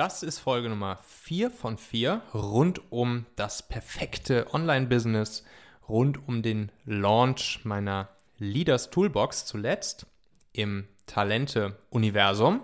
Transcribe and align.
Das 0.00 0.22
ist 0.22 0.38
Folge 0.38 0.70
Nummer 0.70 0.96
4 1.04 1.50
von 1.50 1.76
4 1.76 2.22
rund 2.32 2.90
um 2.90 3.26
das 3.36 3.68
perfekte 3.68 4.46
Online-Business, 4.54 5.44
rund 5.90 6.26
um 6.26 6.40
den 6.40 6.72
Launch 6.86 7.60
meiner 7.64 8.08
Leaders 8.38 8.88
Toolbox 8.88 9.44
zuletzt 9.44 10.06
im 10.54 10.88
Talente-Universum. 11.04 12.62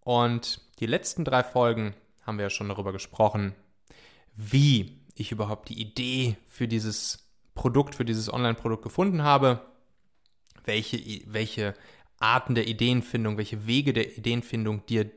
Und 0.00 0.60
die 0.80 0.86
letzten 0.86 1.24
drei 1.24 1.44
Folgen 1.44 1.94
haben 2.22 2.38
wir 2.38 2.46
ja 2.46 2.50
schon 2.50 2.68
darüber 2.68 2.90
gesprochen, 2.90 3.54
wie 4.34 4.98
ich 5.14 5.30
überhaupt 5.30 5.68
die 5.68 5.80
Idee 5.80 6.36
für 6.46 6.66
dieses 6.66 7.28
Produkt, 7.54 7.94
für 7.94 8.04
dieses 8.04 8.32
Online-Produkt 8.32 8.82
gefunden 8.82 9.22
habe, 9.22 9.60
welche, 10.64 11.00
welche 11.26 11.74
Arten 12.18 12.56
der 12.56 12.66
Ideenfindung, 12.66 13.36
welche 13.38 13.68
Wege 13.68 13.92
der 13.92 14.18
Ideenfindung 14.18 14.84
dir, 14.86 15.08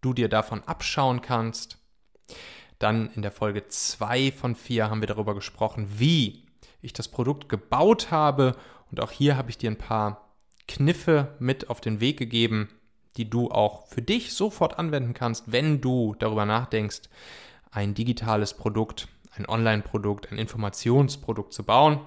du 0.00 0.12
dir 0.12 0.28
davon 0.28 0.62
abschauen 0.64 1.22
kannst. 1.22 1.78
Dann 2.78 3.10
in 3.10 3.22
der 3.22 3.32
Folge 3.32 3.66
2 3.66 4.32
von 4.32 4.54
4 4.54 4.90
haben 4.90 5.00
wir 5.00 5.08
darüber 5.08 5.34
gesprochen, 5.34 5.88
wie 5.98 6.44
ich 6.80 6.92
das 6.92 7.08
Produkt 7.08 7.48
gebaut 7.48 8.10
habe. 8.10 8.56
Und 8.90 9.00
auch 9.00 9.10
hier 9.10 9.36
habe 9.36 9.50
ich 9.50 9.58
dir 9.58 9.70
ein 9.70 9.78
paar 9.78 10.34
Kniffe 10.68 11.34
mit 11.40 11.70
auf 11.70 11.80
den 11.80 12.00
Weg 12.00 12.18
gegeben, 12.18 12.68
die 13.16 13.28
du 13.28 13.50
auch 13.50 13.88
für 13.88 14.02
dich 14.02 14.32
sofort 14.34 14.78
anwenden 14.78 15.14
kannst, 15.14 15.50
wenn 15.50 15.80
du 15.80 16.14
darüber 16.18 16.46
nachdenkst, 16.46 17.02
ein 17.70 17.94
digitales 17.94 18.54
Produkt, 18.54 19.08
ein 19.32 19.48
Online-Produkt, 19.48 20.30
ein 20.30 20.38
Informationsprodukt 20.38 21.52
zu 21.52 21.64
bauen. 21.64 22.00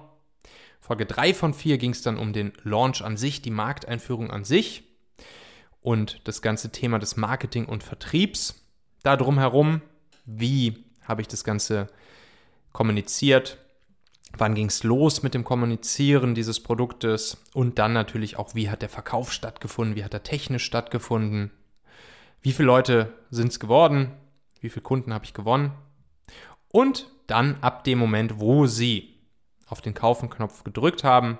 Folge 0.80 1.06
3 1.06 1.34
von 1.34 1.54
4 1.54 1.78
ging 1.78 1.90
es 1.90 2.02
dann 2.02 2.18
um 2.18 2.32
den 2.32 2.52
Launch 2.62 3.02
an 3.02 3.16
sich, 3.16 3.42
die 3.42 3.50
Markteinführung 3.50 4.30
an 4.30 4.44
sich 4.44 4.84
und 5.82 6.20
das 6.24 6.42
ganze 6.42 6.70
Thema 6.70 6.98
des 6.98 7.16
Marketing 7.16 7.66
und 7.66 7.82
Vertriebs. 7.82 8.66
Da 9.02 9.16
drumherum, 9.16 9.82
wie 10.24 10.84
habe 11.02 11.20
ich 11.20 11.28
das 11.28 11.44
Ganze 11.44 11.88
kommuniziert, 12.72 13.58
wann 14.36 14.54
ging 14.54 14.68
es 14.68 14.82
los 14.82 15.22
mit 15.22 15.34
dem 15.34 15.44
Kommunizieren 15.44 16.34
dieses 16.34 16.62
Produktes? 16.62 17.42
Und 17.52 17.78
dann 17.78 17.92
natürlich 17.92 18.38
auch, 18.38 18.54
wie 18.54 18.70
hat 18.70 18.82
der 18.82 18.88
Verkauf 18.88 19.32
stattgefunden, 19.32 19.96
wie 19.96 20.04
hat 20.04 20.14
er 20.14 20.22
technisch 20.22 20.64
stattgefunden, 20.64 21.50
wie 22.40 22.52
viele 22.52 22.66
Leute 22.66 23.12
sind 23.30 23.48
es 23.48 23.60
geworden, 23.60 24.12
wie 24.60 24.70
viele 24.70 24.82
Kunden 24.82 25.12
habe 25.12 25.24
ich 25.24 25.34
gewonnen? 25.34 25.72
Und 26.68 27.10
dann 27.26 27.58
ab 27.60 27.84
dem 27.84 27.98
Moment, 27.98 28.40
wo 28.40 28.66
sie 28.66 29.14
auf 29.66 29.80
den 29.80 29.94
Kaufen-Knopf 29.94 30.64
gedrückt 30.64 31.04
haben, 31.04 31.38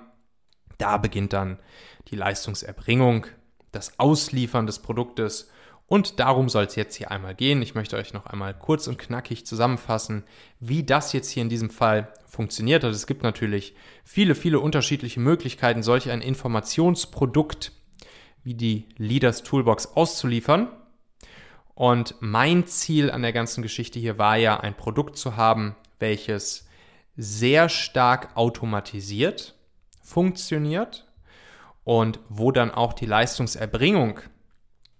da 0.77 0.97
beginnt 0.97 1.33
dann 1.33 1.59
die 2.09 2.15
Leistungserbringung, 2.15 3.27
das 3.73 3.99
Ausliefern 3.99 4.65
des 4.65 4.79
Produktes 4.79 5.49
und 5.87 6.19
darum 6.19 6.49
soll 6.49 6.63
es 6.63 6.75
jetzt 6.75 6.95
hier 6.95 7.11
einmal 7.11 7.35
gehen. 7.35 7.61
Ich 7.61 7.75
möchte 7.75 7.97
euch 7.97 8.13
noch 8.13 8.25
einmal 8.25 8.53
kurz 8.53 8.87
und 8.87 8.97
knackig 8.97 9.45
zusammenfassen, 9.45 10.23
wie 10.59 10.83
das 10.83 11.13
jetzt 11.13 11.29
hier 11.29 11.43
in 11.43 11.49
diesem 11.49 11.69
Fall 11.69 12.11
funktioniert. 12.25 12.83
Also 12.83 12.95
es 12.95 13.05
gibt 13.05 13.21
natürlich 13.21 13.75
viele, 14.03 14.33
viele 14.33 14.59
unterschiedliche 14.59 15.19
Möglichkeiten, 15.19 15.83
solch 15.83 16.09
ein 16.09 16.21
Informationsprodukt 16.21 17.73
wie 18.43 18.55
die 18.55 18.87
Leaders 18.97 19.43
Toolbox 19.43 19.95
auszuliefern. 19.95 20.69
Und 21.75 22.15
mein 22.19 22.65
Ziel 22.67 23.11
an 23.11 23.21
der 23.21 23.33
ganzen 23.33 23.61
Geschichte 23.61 23.99
hier 23.99 24.17
war 24.17 24.37
ja, 24.37 24.59
ein 24.59 24.75
Produkt 24.75 25.17
zu 25.17 25.37
haben, 25.37 25.75
welches 25.99 26.67
sehr 27.17 27.69
stark 27.69 28.35
automatisiert 28.35 29.55
funktioniert 30.01 31.05
und 31.83 32.19
wo 32.29 32.51
dann 32.51 32.71
auch 32.71 32.93
die 32.93 33.05
Leistungserbringung 33.05 34.19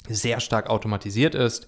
sehr 0.08 0.40
stark 0.40 0.70
automatisiert 0.70 1.36
ist, 1.36 1.68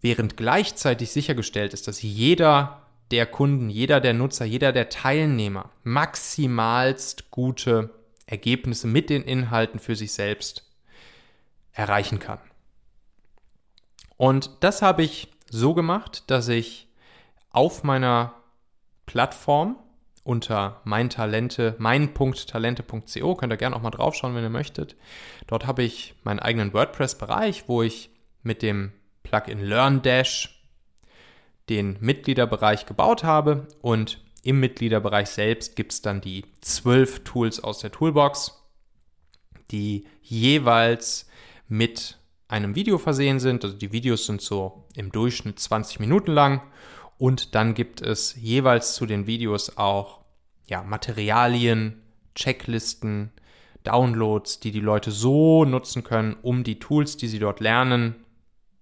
während 0.00 0.36
gleichzeitig 0.36 1.12
sichergestellt 1.12 1.72
ist, 1.72 1.86
dass 1.86 2.02
jeder 2.02 2.86
der 3.10 3.26
Kunden, 3.26 3.70
jeder 3.70 4.00
der 4.00 4.14
Nutzer, 4.14 4.44
jeder 4.44 4.72
der 4.72 4.88
Teilnehmer 4.88 5.70
maximalst 5.84 7.30
gute 7.30 7.90
Ergebnisse 8.26 8.86
mit 8.86 9.10
den 9.10 9.22
Inhalten 9.22 9.78
für 9.78 9.94
sich 9.94 10.12
selbst 10.12 10.66
erreichen 11.72 12.18
kann. 12.18 12.38
Und 14.16 14.50
das 14.60 14.82
habe 14.82 15.02
ich 15.02 15.28
so 15.50 15.74
gemacht, 15.74 16.24
dass 16.28 16.48
ich 16.48 16.88
auf 17.50 17.84
meiner 17.84 18.34
Plattform 19.06 19.76
unter 20.24 20.80
mein 20.84 21.10
Talente, 21.10 21.74
mein.talente.co. 21.78 23.34
Könnt 23.34 23.52
ihr 23.52 23.56
gerne 23.56 23.76
auch 23.76 23.82
mal 23.82 23.90
draufschauen, 23.90 24.34
wenn 24.34 24.44
ihr 24.44 24.50
möchtet. 24.50 24.96
Dort 25.46 25.66
habe 25.66 25.82
ich 25.82 26.14
meinen 26.22 26.38
eigenen 26.38 26.72
WordPress-Bereich, 26.72 27.64
wo 27.66 27.82
ich 27.82 28.10
mit 28.42 28.62
dem 28.62 28.92
Plugin 29.22 29.60
LearnDash 29.60 30.62
den 31.68 31.96
Mitgliederbereich 32.00 32.86
gebaut 32.86 33.24
habe 33.24 33.66
und 33.80 34.22
im 34.42 34.58
Mitgliederbereich 34.58 35.28
selbst 35.28 35.76
gibt 35.76 35.92
es 35.92 36.02
dann 36.02 36.20
die 36.20 36.44
zwölf 36.60 37.22
Tools 37.24 37.62
aus 37.62 37.78
der 37.78 37.92
Toolbox, 37.92 38.60
die 39.70 40.06
jeweils 40.20 41.28
mit 41.68 42.18
einem 42.48 42.74
Video 42.74 42.98
versehen 42.98 43.38
sind. 43.38 43.64
Also 43.64 43.76
die 43.76 43.92
Videos 43.92 44.26
sind 44.26 44.42
so 44.42 44.84
im 44.96 45.12
Durchschnitt 45.12 45.58
20 45.60 46.00
Minuten 46.00 46.32
lang 46.32 46.60
und 47.22 47.54
dann 47.54 47.74
gibt 47.74 48.02
es 48.02 48.34
jeweils 48.34 48.94
zu 48.94 49.06
den 49.06 49.28
Videos 49.28 49.76
auch 49.76 50.22
ja, 50.66 50.82
Materialien, 50.82 52.02
Checklisten, 52.34 53.30
Downloads, 53.84 54.58
die 54.58 54.72
die 54.72 54.80
Leute 54.80 55.12
so 55.12 55.64
nutzen 55.64 56.02
können, 56.02 56.34
um 56.42 56.64
die 56.64 56.80
Tools, 56.80 57.16
die 57.16 57.28
sie 57.28 57.38
dort 57.38 57.60
lernen, 57.60 58.16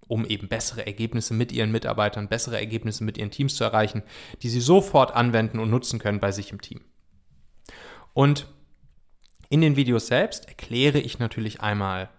um 0.07 0.25
eben 0.25 0.47
bessere 0.47 0.87
Ergebnisse 0.87 1.35
mit 1.35 1.51
ihren 1.51 1.71
Mitarbeitern, 1.71 2.29
bessere 2.29 2.57
Ergebnisse 2.57 3.03
mit 3.03 3.19
ihren 3.19 3.29
Teams 3.29 3.53
zu 3.53 3.63
erreichen, 3.63 4.01
die 4.41 4.49
sie 4.49 4.59
sofort 4.59 5.11
anwenden 5.11 5.59
und 5.59 5.69
nutzen 5.69 5.99
können 5.99 6.19
bei 6.19 6.31
sich 6.31 6.51
im 6.51 6.61
Team. 6.61 6.81
Und 8.15 8.47
in 9.49 9.61
den 9.61 9.75
Videos 9.75 10.07
selbst 10.07 10.47
erkläre 10.47 10.97
ich 10.97 11.19
natürlich 11.19 11.61
einmal, 11.61 12.09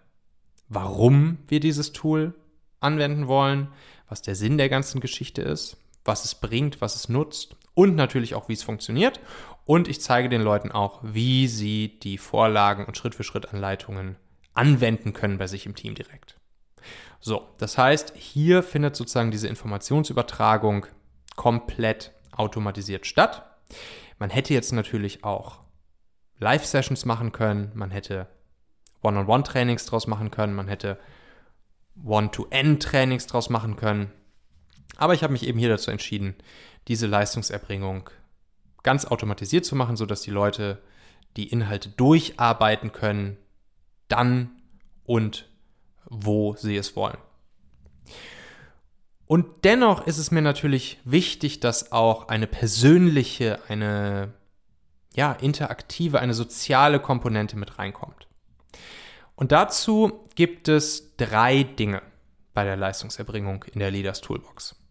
warum 0.69 1.39
wir 1.49 1.59
dieses 1.59 1.93
Tool 1.93 2.33
anwenden 2.79 3.27
wollen, 3.27 3.73
was 4.09 4.23
der 4.23 4.37
Sinn 4.37 4.57
der 4.57 4.69
ganzen 4.69 5.01
Geschichte 5.01 5.43
ist, 5.43 5.82
was 6.05 6.25
es 6.25 6.35
bringt, 6.35 6.81
was 6.81 6.95
es 6.97 7.09
nutzt 7.09 7.57
und 7.75 7.95
natürlich 7.95 8.35
auch, 8.35 8.49
wie 8.49 8.55
es 8.55 8.63
funktioniert. 8.63 9.21
Und 9.65 9.89
ich 9.89 10.01
zeige 10.01 10.29
den 10.29 10.43
Leuten 10.43 10.73
auch, 10.73 11.01
wie 11.03 11.47
sie 11.47 11.99
die 12.01 12.19
Vorlagen 12.19 12.85
und 12.85 12.97
Schritt-für-Schritt-Anleitungen 12.97 14.17
anwenden 14.55 15.13
können 15.13 15.39
bei 15.39 15.47
sich 15.47 15.67
im 15.67 15.75
Team 15.75 15.95
direkt. 15.95 16.37
So, 17.21 17.49
das 17.59 17.79
heißt, 17.79 18.15
hier 18.17 18.63
findet 18.63 18.97
sozusagen 18.97 19.31
diese 19.31 19.49
Informationsübertragung 19.49 20.87
komplett 21.37 22.13
automatisiert 22.33 23.07
statt. 23.07 23.45
Man 24.19 24.31
hätte 24.31 24.55
jetzt 24.55 24.73
natürlich 24.73 25.23
auch 25.25 25.61
Live-Sessions 26.39 27.05
machen 27.05 27.31
können, 27.31 27.71
man 27.75 27.93
hätte 27.93 28.27
One-on-One-Trainings 29.03 29.87
draus 29.87 30.07
machen 30.07 30.31
können, 30.31 30.55
man 30.55 30.69
hätte 30.69 30.99
One-to-End-Trainings 32.05 33.27
draus 33.27 33.51
machen 33.51 33.77
können. 33.77 34.13
Aber 34.97 35.15
ich 35.15 35.23
habe 35.23 35.33
mich 35.33 35.47
eben 35.47 35.59
hier 35.59 35.69
dazu 35.69 35.91
entschieden, 35.91 36.35
diese 36.89 37.07
Leistungserbringung 37.07 38.11
ganz 38.83 39.05
automatisiert 39.05 39.65
zu 39.65 39.77
machen, 39.77 39.97
sodass 39.97 40.23
die 40.23 40.31
Leute 40.31 40.83
die 41.37 41.49
Inhalte 41.49 41.89
durcharbeiten 41.89 42.93
können, 42.93 43.39
dann 44.09 44.51
und 45.05 45.49
wo 46.05 46.55
sie 46.57 46.77
es 46.77 46.95
wollen. 46.97 47.19
Und 49.27 49.65
dennoch 49.65 50.07
ist 50.07 50.19
es 50.19 50.31
mir 50.31 50.43
natürlich 50.43 50.99
wichtig, 51.05 51.61
dass 51.61 51.91
auch 51.93 52.29
eine 52.29 52.47
persönliche, 52.47 53.61
eine 53.69 54.35
ja, 55.15 55.33
interaktive, 55.33 56.21
eine 56.21 56.35
soziale 56.35 57.01
Komponente 57.01 57.57
mit 57.57 57.79
reinkommt. 57.79 58.29
Und 59.35 59.53
dazu 59.53 60.29
gibt 60.35 60.69
es 60.69 61.17
drei 61.17 61.63
Dinge 61.63 62.03
bei 62.53 62.65
der 62.65 62.77
Leistungserbringung 62.77 63.65
in 63.73 63.81
der 63.81 63.91
Leaders 63.91 64.21
Toolbox. 64.21 64.82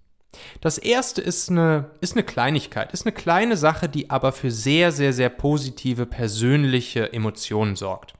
Das 0.61 0.77
erste 0.77 1.21
ist 1.21 1.49
eine, 1.49 1.91
ist 1.99 2.13
eine 2.13 2.23
Kleinigkeit, 2.23 2.93
ist 2.93 3.05
eine 3.05 3.13
kleine 3.13 3.57
Sache, 3.57 3.89
die 3.89 4.09
aber 4.09 4.31
für 4.31 4.51
sehr, 4.51 4.91
sehr, 4.91 5.13
sehr 5.13 5.29
positive 5.29 6.05
persönliche 6.05 7.11
Emotionen 7.11 7.75
sorgt. 7.75 8.13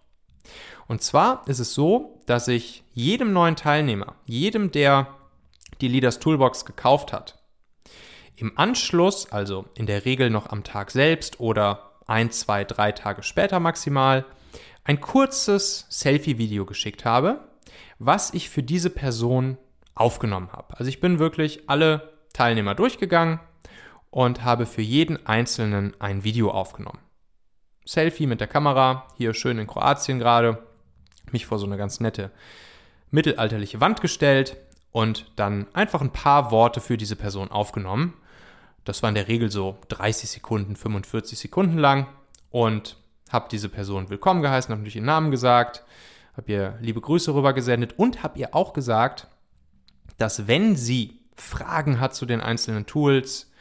Und 0.87 1.01
zwar 1.01 1.47
ist 1.47 1.59
es 1.59 1.73
so, 1.73 2.21
dass 2.25 2.47
ich 2.47 2.83
jedem 2.93 3.31
neuen 3.31 3.55
Teilnehmer, 3.55 4.15
jedem, 4.25 4.71
der 4.71 5.07
die 5.79 5.87
Leaders 5.87 6.19
Toolbox 6.19 6.65
gekauft 6.65 7.13
hat, 7.13 7.41
im 8.35 8.57
Anschluss, 8.57 9.31
also 9.31 9.65
in 9.75 9.85
der 9.85 10.03
Regel 10.05 10.29
noch 10.29 10.49
am 10.49 10.63
Tag 10.63 10.91
selbst 10.91 11.39
oder 11.39 11.91
ein, 12.07 12.31
zwei, 12.31 12.63
drei 12.65 12.91
Tage 12.91 13.23
später 13.23 13.59
maximal, 13.59 14.25
ein 14.83 14.99
kurzes 14.99 15.85
Selfie-Video 15.89 16.65
geschickt 16.65 17.05
habe, 17.05 17.39
was 17.99 18.33
ich 18.33 18.49
für 18.49 18.63
diese 18.63 18.89
Person 18.89 19.57
aufgenommen 19.95 20.51
habe. 20.51 20.77
Also 20.77 20.89
ich 20.89 20.99
bin 20.99 21.19
wirklich 21.19 21.69
alle 21.69 22.13
Teilnehmer 22.33 22.75
durchgegangen 22.75 23.39
und 24.09 24.43
habe 24.43 24.65
für 24.65 24.81
jeden 24.81 25.25
einzelnen 25.25 25.93
ein 25.99 26.23
Video 26.23 26.51
aufgenommen. 26.51 26.99
Selfie 27.85 28.27
mit 28.27 28.39
der 28.39 28.47
Kamera, 28.47 29.07
hier 29.17 29.33
schön 29.33 29.57
in 29.57 29.67
Kroatien 29.67 30.19
gerade, 30.19 30.63
mich 31.31 31.45
vor 31.45 31.59
so 31.59 31.65
eine 31.65 31.77
ganz 31.77 31.99
nette 31.99 32.31
mittelalterliche 33.09 33.81
Wand 33.81 34.01
gestellt 34.01 34.57
und 34.91 35.31
dann 35.35 35.67
einfach 35.73 36.01
ein 36.01 36.13
paar 36.13 36.51
Worte 36.51 36.81
für 36.81 36.97
diese 36.97 37.15
Person 37.15 37.51
aufgenommen. 37.51 38.13
Das 38.83 39.03
war 39.03 39.09
in 39.09 39.15
der 39.15 39.27
Regel 39.27 39.51
so 39.51 39.77
30 39.89 40.29
Sekunden, 40.29 40.75
45 40.75 41.37
Sekunden 41.37 41.77
lang 41.77 42.07
und 42.49 42.97
habe 43.29 43.47
diese 43.51 43.69
Person 43.69 44.09
willkommen 44.09 44.41
geheißen, 44.41 44.71
habe 44.71 44.81
natürlich 44.81 44.95
ihren 44.95 45.05
Namen 45.05 45.31
gesagt, 45.31 45.83
habe 46.35 46.51
ihr 46.51 46.77
liebe 46.81 47.01
Grüße 47.01 47.33
rübergesendet 47.33 47.97
und 47.97 48.23
habe 48.23 48.39
ihr 48.39 48.55
auch 48.55 48.73
gesagt, 48.73 49.27
dass 50.21 50.47
wenn 50.47 50.75
sie 50.75 51.19
Fragen 51.35 51.99
hat 51.99 52.13
zu 52.13 52.27
den 52.27 52.41
einzelnen 52.41 52.85
Tools, 52.85 53.51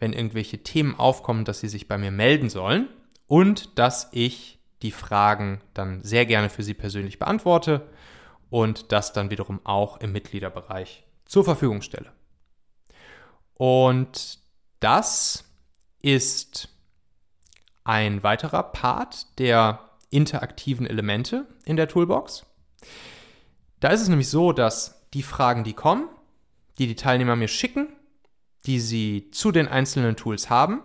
wenn 0.00 0.12
irgendwelche 0.12 0.62
Themen 0.62 0.98
aufkommen, 0.98 1.44
dass 1.44 1.60
sie 1.60 1.68
sich 1.68 1.86
bei 1.86 1.98
mir 1.98 2.10
melden 2.10 2.50
sollen 2.50 2.88
und 3.26 3.78
dass 3.78 4.08
ich 4.10 4.58
die 4.82 4.90
Fragen 4.90 5.60
dann 5.72 6.02
sehr 6.02 6.26
gerne 6.26 6.48
für 6.48 6.64
sie 6.64 6.74
persönlich 6.74 7.18
beantworte 7.18 7.88
und 8.48 8.90
das 8.90 9.12
dann 9.12 9.30
wiederum 9.30 9.60
auch 9.64 9.98
im 9.98 10.10
Mitgliederbereich 10.10 11.04
zur 11.26 11.44
Verfügung 11.44 11.82
stelle. 11.82 12.10
Und 13.54 14.40
das 14.80 15.44
ist 16.02 16.70
ein 17.84 18.22
weiterer 18.22 18.64
Part 18.64 19.38
der 19.38 19.90
interaktiven 20.08 20.86
Elemente 20.86 21.46
in 21.64 21.76
der 21.76 21.86
Toolbox. 21.86 22.46
Da 23.78 23.90
ist 23.90 24.00
es 24.00 24.08
nämlich 24.08 24.28
so, 24.28 24.52
dass 24.52 24.99
die 25.14 25.22
Fragen, 25.22 25.64
die 25.64 25.72
kommen, 25.72 26.08
die 26.78 26.86
die 26.86 26.96
Teilnehmer 26.96 27.36
mir 27.36 27.48
schicken, 27.48 27.88
die 28.66 28.80
sie 28.80 29.30
zu 29.32 29.52
den 29.52 29.68
einzelnen 29.68 30.16
Tools 30.16 30.50
haben, 30.50 30.82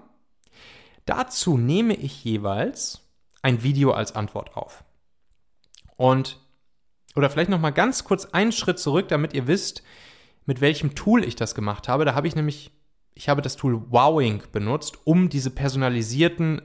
dazu 1.05 1.57
nehme 1.57 1.95
ich 1.95 2.23
jeweils 2.23 3.01
ein 3.41 3.63
Video 3.63 3.91
als 3.91 4.15
Antwort 4.15 4.55
auf. 4.55 4.83
Und 5.97 6.39
oder 7.15 7.29
vielleicht 7.29 7.49
noch 7.49 7.59
mal 7.59 7.71
ganz 7.71 8.03
kurz 8.03 8.25
einen 8.25 8.51
Schritt 8.51 8.79
zurück, 8.79 9.07
damit 9.07 9.33
ihr 9.33 9.47
wisst, 9.47 9.83
mit 10.45 10.61
welchem 10.61 10.95
Tool 10.95 11.23
ich 11.23 11.35
das 11.35 11.55
gemacht 11.55 11.87
habe. 11.87 12.05
Da 12.05 12.13
habe 12.13 12.27
ich 12.27 12.35
nämlich, 12.35 12.71
ich 13.13 13.29
habe 13.29 13.41
das 13.41 13.55
Tool 13.55 13.89
Wowing 13.89 14.43
benutzt, 14.51 14.99
um 15.05 15.29
diese 15.29 15.49
personalisierten 15.49 16.61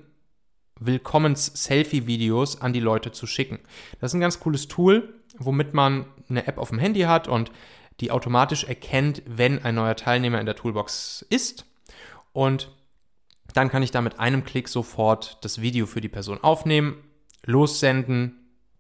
Willkommens-Selfie-Videos 0.81 2.61
an 2.61 2.73
die 2.73 2.81
Leute 2.81 3.13
zu 3.13 3.27
schicken. 3.27 3.61
Das 4.01 4.11
ist 4.11 4.15
ein 4.15 4.21
ganz 4.21 4.41
cooles 4.41 4.67
Tool, 4.67 5.20
womit 5.41 5.75
man 5.75 6.07
eine 6.29 6.47
App 6.47 6.59
auf 6.59 6.69
dem 6.69 6.79
Handy 6.79 7.01
hat 7.01 7.27
und 7.27 7.51
die 7.99 8.11
automatisch 8.11 8.65
erkennt, 8.65 9.23
wenn 9.27 9.65
ein 9.65 9.75
neuer 9.75 9.97
Teilnehmer 9.97 10.39
in 10.39 10.47
der 10.47 10.55
Toolbox 10.55 11.27
ist. 11.29 11.67
Und 12.33 12.71
dann 13.53 13.69
kann 13.69 13.83
ich 13.83 13.91
da 13.91 14.01
mit 14.01 14.21
einem 14.21 14.45
Klick 14.45 14.69
sofort 14.69 15.39
das 15.43 15.61
Video 15.61 15.87
für 15.87 16.01
die 16.01 16.09
Person 16.09 16.39
aufnehmen, 16.43 16.97
lossenden, 17.45 18.37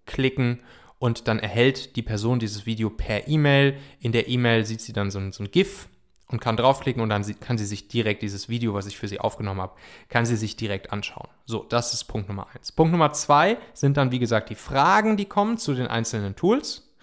klicken 0.06 0.60
und 0.98 1.28
dann 1.28 1.38
erhält 1.38 1.96
die 1.96 2.02
Person 2.02 2.38
dieses 2.38 2.66
Video 2.66 2.90
per 2.90 3.26
E-Mail. 3.26 3.76
In 4.00 4.12
der 4.12 4.28
E-Mail 4.28 4.64
sieht 4.64 4.80
sie 4.80 4.92
dann 4.92 5.10
so 5.10 5.18
ein, 5.18 5.32
so 5.32 5.42
ein 5.42 5.50
GIF 5.50 5.88
und 6.30 6.40
kann 6.40 6.56
draufklicken 6.56 7.02
und 7.02 7.08
dann 7.08 7.24
kann 7.40 7.58
sie 7.58 7.66
sich 7.66 7.88
direkt 7.88 8.22
dieses 8.22 8.48
Video, 8.48 8.72
was 8.74 8.86
ich 8.86 8.96
für 8.96 9.08
sie 9.08 9.20
aufgenommen 9.20 9.60
habe, 9.60 9.74
kann 10.08 10.26
sie 10.26 10.36
sich 10.36 10.56
direkt 10.56 10.92
anschauen. 10.92 11.28
So, 11.44 11.64
das 11.68 11.92
ist 11.92 12.04
Punkt 12.04 12.28
Nummer 12.28 12.46
eins. 12.54 12.72
Punkt 12.72 12.92
Nummer 12.92 13.12
zwei 13.12 13.58
sind 13.74 13.96
dann, 13.96 14.12
wie 14.12 14.18
gesagt, 14.18 14.50
die 14.50 14.54
Fragen, 14.54 15.16
die 15.16 15.24
kommen 15.24 15.58
zu 15.58 15.74
den 15.74 15.88
einzelnen 15.88 16.36
Tools. 16.36 16.94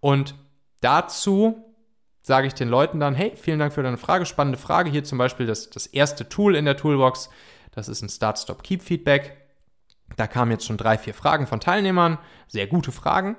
Und 0.00 0.36
dazu 0.80 1.64
sage 2.20 2.46
ich 2.46 2.54
den 2.54 2.68
Leuten 2.68 3.00
dann, 3.00 3.14
hey, 3.14 3.32
vielen 3.36 3.58
Dank 3.58 3.72
für 3.72 3.82
deine 3.82 3.98
Frage, 3.98 4.26
spannende 4.26 4.58
Frage. 4.58 4.90
Hier 4.90 5.02
zum 5.02 5.18
Beispiel 5.18 5.46
das, 5.46 5.70
das 5.70 5.86
erste 5.86 6.28
Tool 6.28 6.54
in 6.54 6.64
der 6.64 6.76
Toolbox, 6.76 7.30
das 7.72 7.88
ist 7.88 8.02
ein 8.02 8.08
Start-Stop-Keep-Feedback. 8.08 9.36
Da 10.16 10.26
kamen 10.26 10.52
jetzt 10.52 10.66
schon 10.66 10.76
drei, 10.76 10.98
vier 10.98 11.14
Fragen 11.14 11.46
von 11.46 11.60
Teilnehmern, 11.60 12.18
sehr 12.46 12.66
gute 12.66 12.92
Fragen. 12.92 13.36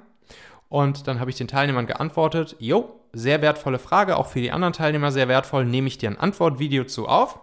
Und 0.70 1.08
dann 1.08 1.20
habe 1.20 1.32
ich 1.32 1.38
den 1.38 1.48
Teilnehmern 1.48 1.88
geantwortet, 1.88 2.56
jo, 2.60 3.00
sehr 3.12 3.42
wertvolle 3.42 3.80
Frage, 3.80 4.18
auch 4.18 4.28
für 4.28 4.40
die 4.40 4.52
anderen 4.52 4.74
Teilnehmer 4.74 5.12
sehr 5.12 5.28
wertvoll, 5.28 5.66
nehme 5.66 5.88
ich 5.88 5.98
dir 5.98 6.10
ein 6.10 6.20
Antwortvideo 6.20 6.86
zu 6.86 7.08
auf. 7.08 7.40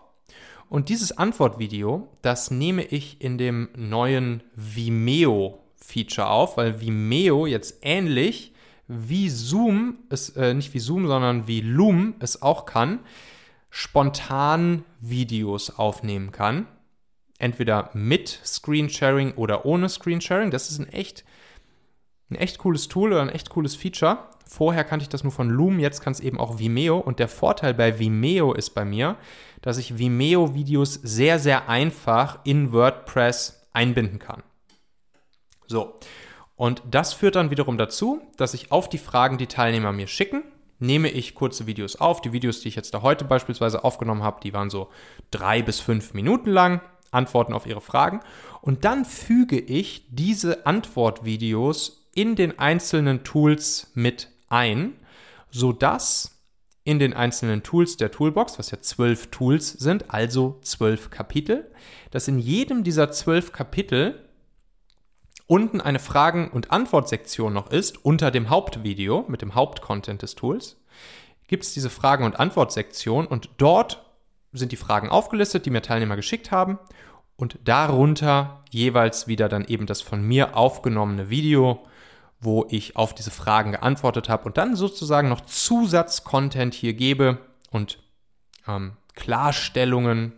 Und 0.69 0.89
dieses 0.89 1.17
Antwortvideo, 1.17 2.09
das 2.23 2.51
nehme 2.51 2.85
ich 2.85 3.21
in 3.21 3.39
dem 3.39 3.69
neuen 3.77 4.43
Vimeo-Feature 4.55 6.29
auf, 6.29 6.57
weil 6.57 6.81
Vimeo 6.81 7.47
jetzt 7.47 7.79
ähnlich 7.83 8.53
wie 8.89 9.29
Zoom, 9.29 9.99
es, 10.09 10.31
äh, 10.31 10.55
nicht 10.55 10.73
wie 10.75 10.79
Zoom, 10.79 11.09
sondern 11.09 11.49
wie 11.49 11.61
Loom 11.61 12.15
es 12.21 12.43
auch 12.43 12.67
kann, 12.67 13.01
spontan 13.71 14.85
Videos 15.01 15.77
aufnehmen 15.77 16.31
kann 16.31 16.67
entweder 17.39 17.91
mit 17.93 18.41
Screensharing 18.45 19.33
oder 19.35 19.65
ohne 19.65 19.89
Screensharing. 19.89 20.51
Das 20.51 20.71
ist 20.71 20.79
ein 20.79 20.89
echt, 20.89 21.25
ein 22.31 22.37
echt 22.37 22.59
cooles 22.59 22.89
Tool 22.89 23.13
oder 23.13 23.23
ein 23.23 23.29
echt 23.29 23.51
cooles 23.51 23.77
Feature. 23.77 24.19
Vorher 24.49 24.85
kannte 24.85 25.03
ich 25.03 25.09
das 25.09 25.25
nur 25.25 25.33
von 25.33 25.51
Loom, 25.51 25.79
jetzt 25.79 26.01
kann 26.01 26.13
es 26.13 26.21
eben 26.21 26.39
auch 26.39 26.59
Vimeo. 26.59 26.99
Und 26.99 27.19
der 27.19 27.29
Vorteil 27.29 27.75
bei 27.75 27.99
Vimeo 27.99 28.53
ist 28.53 28.71
bei 28.71 28.85
mir, 28.85 29.17
dass 29.63 29.79
ich 29.79 29.99
Vimeo-Videos 29.99 30.95
sehr, 30.95 31.39
sehr 31.39 31.69
einfach 31.69 32.39
in 32.45 32.73
WordPress 32.73 33.69
einbinden 33.73 34.19
kann. 34.19 34.43
So, 35.67 35.95
und 36.55 36.83
das 36.89 37.13
führt 37.13 37.37
dann 37.37 37.51
wiederum 37.51 37.77
dazu, 37.77 38.21
dass 38.37 38.55
ich 38.55 38.71
auf 38.71 38.89
die 38.89 38.99
Fragen, 38.99 39.37
die 39.37 39.49
Teilnehmer 39.49 39.93
mir 39.93 40.07
schicken, 40.07 40.45
nehme 40.79 41.11
ich 41.11 41.35
kurze 41.35 41.67
Videos 41.67 41.97
auf. 41.97 42.21
Die 42.21 42.33
Videos, 42.33 42.61
die 42.61 42.69
ich 42.69 42.77
jetzt 42.77 42.95
da 42.95 43.03
heute 43.03 43.25
beispielsweise 43.25 43.83
aufgenommen 43.83 44.23
habe, 44.23 44.41
die 44.43 44.55
waren 44.55 44.71
so 44.71 44.89
drei 45.31 45.63
bis 45.63 45.81
fünf 45.81 46.15
Minuten 46.15 46.51
lang. 46.51 46.81
Antworten 47.11 47.53
auf 47.53 47.67
Ihre 47.67 47.81
Fragen. 47.81 48.21
Und 48.61 48.85
dann 48.85 49.05
füge 49.05 49.59
ich 49.59 50.07
diese 50.11 50.67
Antwortvideos 50.67 52.06
in 52.17 52.35
den 52.35 52.59
einzelnen 52.59 53.23
Tools 53.23 53.93
mit 53.95 54.31
ein, 54.49 54.95
sodass 55.51 56.43
in 56.83 56.99
den 56.99 57.13
einzelnen 57.13 57.63
Tools 57.63 57.97
der 57.97 58.11
Toolbox, 58.11 58.59
was 58.59 58.71
ja 58.71 58.81
zwölf 58.81 59.29
Tools 59.29 59.73
sind, 59.73 60.11
also 60.11 60.59
zwölf 60.63 61.11
Kapitel, 61.11 61.71
dass 62.11 62.27
in 62.27 62.39
jedem 62.39 62.85
dieser 62.85 63.11
zwölf 63.11 63.53
Kapitel 63.53 64.25
unten 65.47 65.81
eine 65.81 65.99
Fragen- 65.99 66.51
und 66.51 66.71
Antwortsektion 66.71 67.53
noch 67.53 67.71
ist, 67.71 68.03
unter 68.05 68.31
dem 68.31 68.49
Hauptvideo 68.49 69.27
mit 69.29 69.43
dem 69.43 69.55
Hauptcontent 69.55 70.23
des 70.23 70.37
Tools, 70.37 70.81
gibt 71.49 71.65
es 71.65 71.75
diese 71.75 71.91
Fragen- 71.91 72.25
und 72.25 72.41
Antwortsektion 72.41 73.27
und 73.27 73.51
dort 73.59 74.05
sind 74.53 74.73
die 74.73 74.77
Fragen 74.77 75.11
aufgelistet, 75.11 75.67
die 75.67 75.71
mir 75.71 75.83
Teilnehmer 75.83 76.17
geschickt 76.17 76.51
haben 76.51 76.79
und 77.37 77.59
darunter 77.65 78.65
jeweils 78.71 79.29
wieder 79.29 79.51
dann 79.51 79.67
eben 79.67 79.85
das 79.85 80.01
von 80.01 80.23
mir 80.23 80.57
aufgenommene 80.57 81.29
Video, 81.29 81.87
wo 82.41 82.67
ich 82.69 82.97
auf 82.97 83.15
diese 83.15 83.31
Fragen 83.31 83.73
geantwortet 83.73 84.29
habe 84.29 84.45
und 84.45 84.57
dann 84.57 84.77
sozusagen 84.77 85.29
noch 85.29 85.41
Zusatzcontent 85.43 86.75
hier 86.75 86.95
gebe 86.95 87.39
und 87.71 87.99
ähm, 88.69 88.97
Klarstellungen 89.15 90.33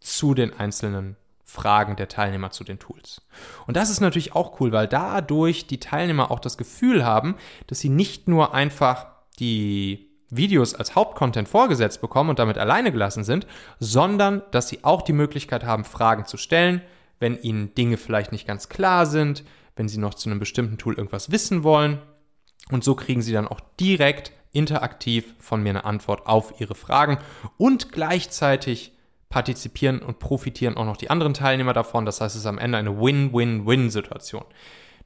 zu 0.00 0.34
den 0.34 0.58
einzelnen 0.58 1.16
Fragen 1.44 1.96
der 1.96 2.08
Teilnehmer 2.08 2.50
zu 2.50 2.62
den 2.62 2.78
Tools. 2.78 3.22
Und 3.66 3.76
das 3.76 3.90
ist 3.90 4.00
natürlich 4.00 4.34
auch 4.34 4.60
cool, 4.60 4.70
weil 4.70 4.86
dadurch 4.86 5.66
die 5.66 5.80
Teilnehmer 5.80 6.30
auch 6.30 6.40
das 6.40 6.58
Gefühl 6.58 7.04
haben, 7.04 7.36
dass 7.66 7.80
sie 7.80 7.88
nicht 7.88 8.28
nur 8.28 8.54
einfach 8.54 9.06
die 9.38 10.08
Videos 10.30 10.74
als 10.74 10.94
Hauptcontent 10.94 11.48
vorgesetzt 11.48 12.02
bekommen 12.02 12.30
und 12.30 12.38
damit 12.38 12.58
alleine 12.58 12.92
gelassen 12.92 13.24
sind, 13.24 13.46
sondern 13.80 14.42
dass 14.50 14.68
sie 14.68 14.84
auch 14.84 15.00
die 15.00 15.14
Möglichkeit 15.14 15.64
haben, 15.64 15.84
Fragen 15.84 16.26
zu 16.26 16.36
stellen, 16.36 16.82
wenn 17.18 17.40
ihnen 17.40 17.74
Dinge 17.74 17.96
vielleicht 17.96 18.30
nicht 18.30 18.46
ganz 18.46 18.68
klar 18.68 19.06
sind, 19.06 19.42
wenn 19.78 19.88
sie 19.88 19.98
noch 19.98 20.14
zu 20.14 20.28
einem 20.28 20.40
bestimmten 20.40 20.76
Tool 20.76 20.94
irgendwas 20.94 21.30
wissen 21.30 21.62
wollen. 21.62 22.02
Und 22.70 22.84
so 22.84 22.94
kriegen 22.94 23.22
sie 23.22 23.32
dann 23.32 23.48
auch 23.48 23.60
direkt 23.80 24.32
interaktiv 24.52 25.34
von 25.38 25.62
mir 25.62 25.70
eine 25.70 25.84
Antwort 25.84 26.26
auf 26.26 26.60
ihre 26.60 26.74
Fragen 26.74 27.18
und 27.56 27.92
gleichzeitig 27.92 28.92
partizipieren 29.28 30.00
und 30.00 30.18
profitieren 30.18 30.76
auch 30.76 30.84
noch 30.84 30.96
die 30.96 31.10
anderen 31.10 31.34
Teilnehmer 31.34 31.72
davon. 31.72 32.04
Das 32.04 32.20
heißt, 32.20 32.34
es 32.34 32.42
ist 32.42 32.46
am 32.46 32.58
Ende 32.58 32.78
eine 32.78 33.00
Win-Win-Win-Situation. 33.00 34.44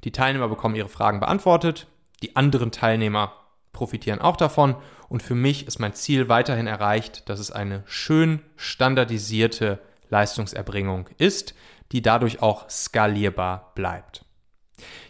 Die 0.05 0.13
Teilnehmer 0.13 0.49
bekommen 0.49 0.75
ihre 0.75 0.89
Fragen 0.89 1.21
beantwortet, 1.21 1.87
die 2.23 2.35
anderen 2.37 2.71
Teilnehmer 2.71 3.33
profitieren 3.73 4.21
auch 4.21 4.37
davon. 4.37 4.77
Und 5.09 5.23
für 5.23 5.35
mich 5.35 5.67
ist 5.67 5.81
mein 5.81 5.95
Ziel 5.95 6.29
weiterhin 6.29 6.67
erreicht, 6.67 7.29
dass 7.29 7.41
es 7.41 7.51
eine 7.51 7.83
schön 7.87 8.41
standardisierte 8.57 9.81
Leistungserbringung 10.09 11.09
ist, 11.19 11.55
die 11.91 12.01
dadurch 12.01 12.41
auch 12.41 12.69
skalierbar 12.71 13.73
bleibt. 13.75 14.25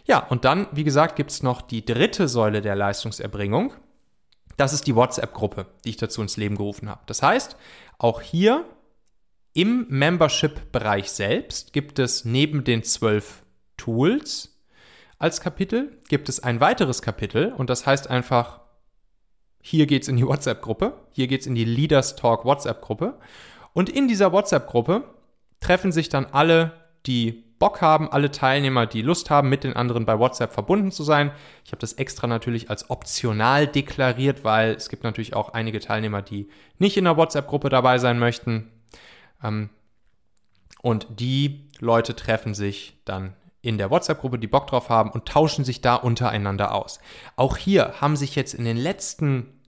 Ja, 0.05 0.19
und 0.19 0.45
dann, 0.45 0.67
wie 0.71 0.83
gesagt, 0.83 1.15
gibt 1.15 1.31
es 1.31 1.43
noch 1.43 1.61
die 1.61 1.85
dritte 1.85 2.27
Säule 2.27 2.61
der 2.61 2.75
Leistungserbringung. 2.75 3.73
Das 4.57 4.73
ist 4.73 4.87
die 4.87 4.95
WhatsApp-Gruppe, 4.95 5.65
die 5.83 5.89
ich 5.89 5.97
dazu 5.97 6.21
ins 6.21 6.37
Leben 6.37 6.57
gerufen 6.57 6.89
habe. 6.89 7.01
Das 7.07 7.21
heißt, 7.21 7.57
auch 7.97 8.21
hier 8.21 8.65
im 9.53 9.85
Membership-Bereich 9.89 11.11
selbst 11.11 11.73
gibt 11.73 11.99
es 11.99 12.25
neben 12.25 12.63
den 12.63 12.83
zwölf 12.83 13.43
Tools 13.77 14.53
als 15.23 15.39
Kapitel 15.39 16.01
gibt 16.09 16.27
es 16.27 16.41
ein 16.41 16.59
weiteres 16.59 17.01
Kapitel 17.01 17.53
und 17.53 17.69
das 17.69 17.85
heißt 17.85 18.09
einfach, 18.09 18.59
hier 19.61 19.85
geht 19.85 20.01
es 20.01 20.09
in 20.09 20.17
die 20.17 20.27
WhatsApp-Gruppe, 20.27 20.97
hier 21.13 21.27
geht 21.27 21.39
es 21.39 21.47
in 21.47 21.55
die 21.55 21.63
Leaders 21.63 22.17
Talk 22.17 22.43
WhatsApp-Gruppe 22.43 23.17
und 23.71 23.87
in 23.87 24.09
dieser 24.09 24.33
WhatsApp-Gruppe 24.33 25.05
treffen 25.61 25.93
sich 25.93 26.09
dann 26.09 26.25
alle, 26.25 26.73
die 27.05 27.42
Bock 27.63 27.79
haben, 27.79 28.11
alle 28.11 28.29
Teilnehmer, 28.29 28.85
die 28.85 29.01
Lust 29.01 29.29
haben, 29.29 29.47
mit 29.47 29.63
den 29.63 29.71
anderen 29.71 30.05
bei 30.05 30.19
WhatsApp 30.19 30.51
verbunden 30.51 30.91
zu 30.91 31.01
sein. 31.01 31.31
Ich 31.63 31.71
habe 31.71 31.79
das 31.79 31.93
extra 31.93 32.27
natürlich 32.27 32.69
als 32.69 32.89
optional 32.89 33.67
deklariert, 33.67 34.43
weil 34.43 34.71
es 34.71 34.89
gibt 34.89 35.05
natürlich 35.05 35.33
auch 35.33 35.53
einige 35.53 35.79
Teilnehmer, 35.79 36.21
die 36.21 36.49
nicht 36.77 36.97
in 36.97 37.05
der 37.05 37.15
WhatsApp-Gruppe 37.15 37.69
dabei 37.69 37.99
sein 37.99 38.19
möchten. 38.19 38.69
Ähm, 39.41 39.69
und 40.81 41.07
die 41.21 41.69
Leute 41.79 42.17
treffen 42.17 42.53
sich 42.53 42.99
dann 43.05 43.33
in 43.61 43.77
der 43.77 43.89
WhatsApp-Gruppe, 43.89 44.39
die 44.39 44.47
Bock 44.47 44.67
drauf 44.67 44.89
haben 44.89 45.09
und 45.09 45.25
tauschen 45.25 45.63
sich 45.63 45.79
da 45.79 45.95
untereinander 45.95 46.75
aus. 46.75 46.99
Auch 47.37 47.55
hier 47.55 47.93
haben 48.01 48.17
sich 48.17 48.35
jetzt 48.35 48.55
in 48.55 48.65
den 48.65 48.75
letzten 48.75 49.61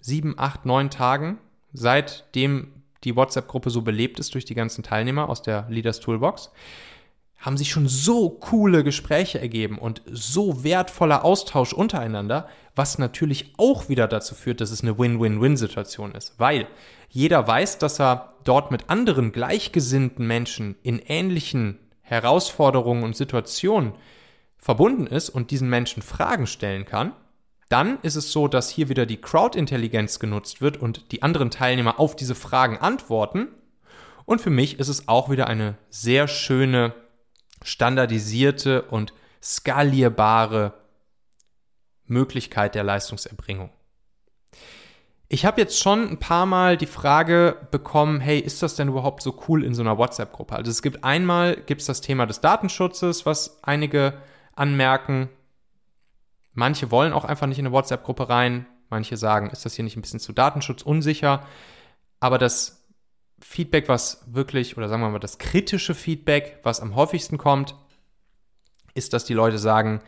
sieben, 0.00 0.38
acht, 0.38 0.64
neun 0.64 0.88
Tagen, 0.88 1.36
seitdem 1.74 2.72
die 3.06 3.16
WhatsApp-Gruppe 3.16 3.70
so 3.70 3.80
belebt 3.80 4.18
ist 4.18 4.34
durch 4.34 4.44
die 4.44 4.54
ganzen 4.54 4.82
Teilnehmer 4.82 5.30
aus 5.30 5.40
der 5.40 5.66
Leaders 5.70 6.00
Toolbox, 6.00 6.50
haben 7.38 7.56
sich 7.56 7.70
schon 7.70 7.86
so 7.86 8.30
coole 8.30 8.82
Gespräche 8.82 9.40
ergeben 9.40 9.78
und 9.78 10.02
so 10.10 10.64
wertvoller 10.64 11.24
Austausch 11.24 11.72
untereinander, 11.72 12.48
was 12.74 12.98
natürlich 12.98 13.54
auch 13.56 13.88
wieder 13.88 14.08
dazu 14.08 14.34
führt, 14.34 14.60
dass 14.60 14.70
es 14.70 14.82
eine 14.82 14.98
Win-Win-Win-Situation 14.98 16.12
ist, 16.12 16.34
weil 16.38 16.66
jeder 17.08 17.46
weiß, 17.46 17.78
dass 17.78 18.00
er 18.00 18.34
dort 18.44 18.70
mit 18.70 18.90
anderen 18.90 19.32
gleichgesinnten 19.32 20.26
Menschen 20.26 20.76
in 20.82 20.98
ähnlichen 20.98 21.78
Herausforderungen 22.02 23.04
und 23.04 23.16
Situationen 23.16 23.92
verbunden 24.58 25.06
ist 25.06 25.30
und 25.30 25.50
diesen 25.50 25.68
Menschen 25.68 26.02
Fragen 26.02 26.46
stellen 26.46 26.84
kann, 26.84 27.12
dann 27.68 27.98
ist 28.02 28.16
es 28.16 28.32
so, 28.32 28.48
dass 28.48 28.70
hier 28.70 28.88
wieder 28.88 29.06
die 29.06 29.20
Crowd-Intelligenz 29.20 30.18
genutzt 30.18 30.60
wird 30.60 30.76
und 30.76 31.10
die 31.12 31.22
anderen 31.22 31.50
Teilnehmer 31.50 31.98
auf 31.98 32.14
diese 32.14 32.34
Fragen 32.34 32.78
antworten. 32.78 33.48
Und 34.24 34.40
für 34.40 34.50
mich 34.50 34.78
ist 34.78 34.88
es 34.88 35.08
auch 35.08 35.30
wieder 35.30 35.46
eine 35.46 35.76
sehr 35.90 36.28
schöne, 36.28 36.94
standardisierte 37.62 38.82
und 38.82 39.12
skalierbare 39.42 40.74
Möglichkeit 42.04 42.74
der 42.74 42.84
Leistungserbringung. 42.84 43.70
Ich 45.28 45.44
habe 45.44 45.60
jetzt 45.60 45.80
schon 45.80 46.08
ein 46.08 46.18
paar 46.20 46.46
Mal 46.46 46.76
die 46.76 46.86
Frage 46.86 47.56
bekommen, 47.72 48.20
hey, 48.20 48.38
ist 48.38 48.62
das 48.62 48.76
denn 48.76 48.88
überhaupt 48.88 49.22
so 49.22 49.42
cool 49.48 49.64
in 49.64 49.74
so 49.74 49.82
einer 49.82 49.98
WhatsApp-Gruppe? 49.98 50.54
Also 50.54 50.70
es 50.70 50.82
gibt 50.82 51.02
einmal, 51.02 51.56
gibt 51.56 51.80
es 51.80 51.88
das 51.88 52.00
Thema 52.00 52.26
des 52.26 52.40
Datenschutzes, 52.40 53.26
was 53.26 53.58
einige 53.64 54.14
anmerken. 54.54 55.28
Manche 56.56 56.90
wollen 56.90 57.12
auch 57.12 57.24
einfach 57.24 57.46
nicht 57.46 57.58
in 57.58 57.66
eine 57.66 57.74
WhatsApp-Gruppe 57.74 58.28
rein. 58.28 58.66
Manche 58.88 59.16
sagen, 59.16 59.50
ist 59.50 59.64
das 59.64 59.74
hier 59.74 59.84
nicht 59.84 59.96
ein 59.96 60.00
bisschen 60.00 60.20
zu 60.20 60.32
datenschutzunsicher? 60.32 61.46
Aber 62.18 62.38
das 62.38 62.88
Feedback, 63.40 63.88
was 63.88 64.24
wirklich, 64.26 64.78
oder 64.78 64.88
sagen 64.88 65.02
wir 65.02 65.10
mal, 65.10 65.18
das 65.18 65.38
kritische 65.38 65.94
Feedback, 65.94 66.60
was 66.62 66.80
am 66.80 66.94
häufigsten 66.94 67.36
kommt, 67.36 67.74
ist, 68.94 69.12
dass 69.12 69.26
die 69.26 69.34
Leute 69.34 69.58
sagen, 69.58 70.00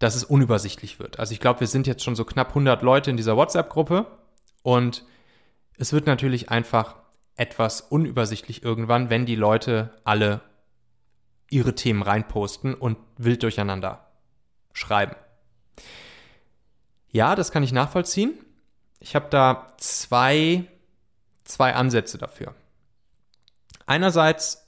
dass 0.00 0.16
es 0.16 0.24
unübersichtlich 0.24 0.98
wird. 0.98 1.20
Also 1.20 1.32
ich 1.32 1.40
glaube, 1.40 1.60
wir 1.60 1.68
sind 1.68 1.86
jetzt 1.86 2.02
schon 2.02 2.16
so 2.16 2.24
knapp 2.24 2.48
100 2.48 2.82
Leute 2.82 3.10
in 3.10 3.16
dieser 3.16 3.36
WhatsApp-Gruppe 3.36 4.06
und 4.62 5.04
es 5.78 5.92
wird 5.92 6.06
natürlich 6.06 6.50
einfach 6.50 6.96
etwas 7.36 7.82
unübersichtlich 7.82 8.64
irgendwann, 8.64 9.10
wenn 9.10 9.26
die 9.26 9.36
Leute 9.36 9.94
alle 10.02 10.40
ihre 11.50 11.76
Themen 11.76 12.02
reinposten 12.02 12.74
und 12.74 12.98
wild 13.16 13.44
durcheinander 13.44 14.10
schreiben. 14.72 15.14
Ja, 17.10 17.34
das 17.34 17.50
kann 17.50 17.62
ich 17.62 17.72
nachvollziehen. 17.72 18.34
Ich 19.00 19.14
habe 19.14 19.26
da 19.30 19.72
zwei, 19.78 20.64
zwei 21.44 21.74
Ansätze 21.74 22.18
dafür. 22.18 22.54
Einerseits 23.86 24.66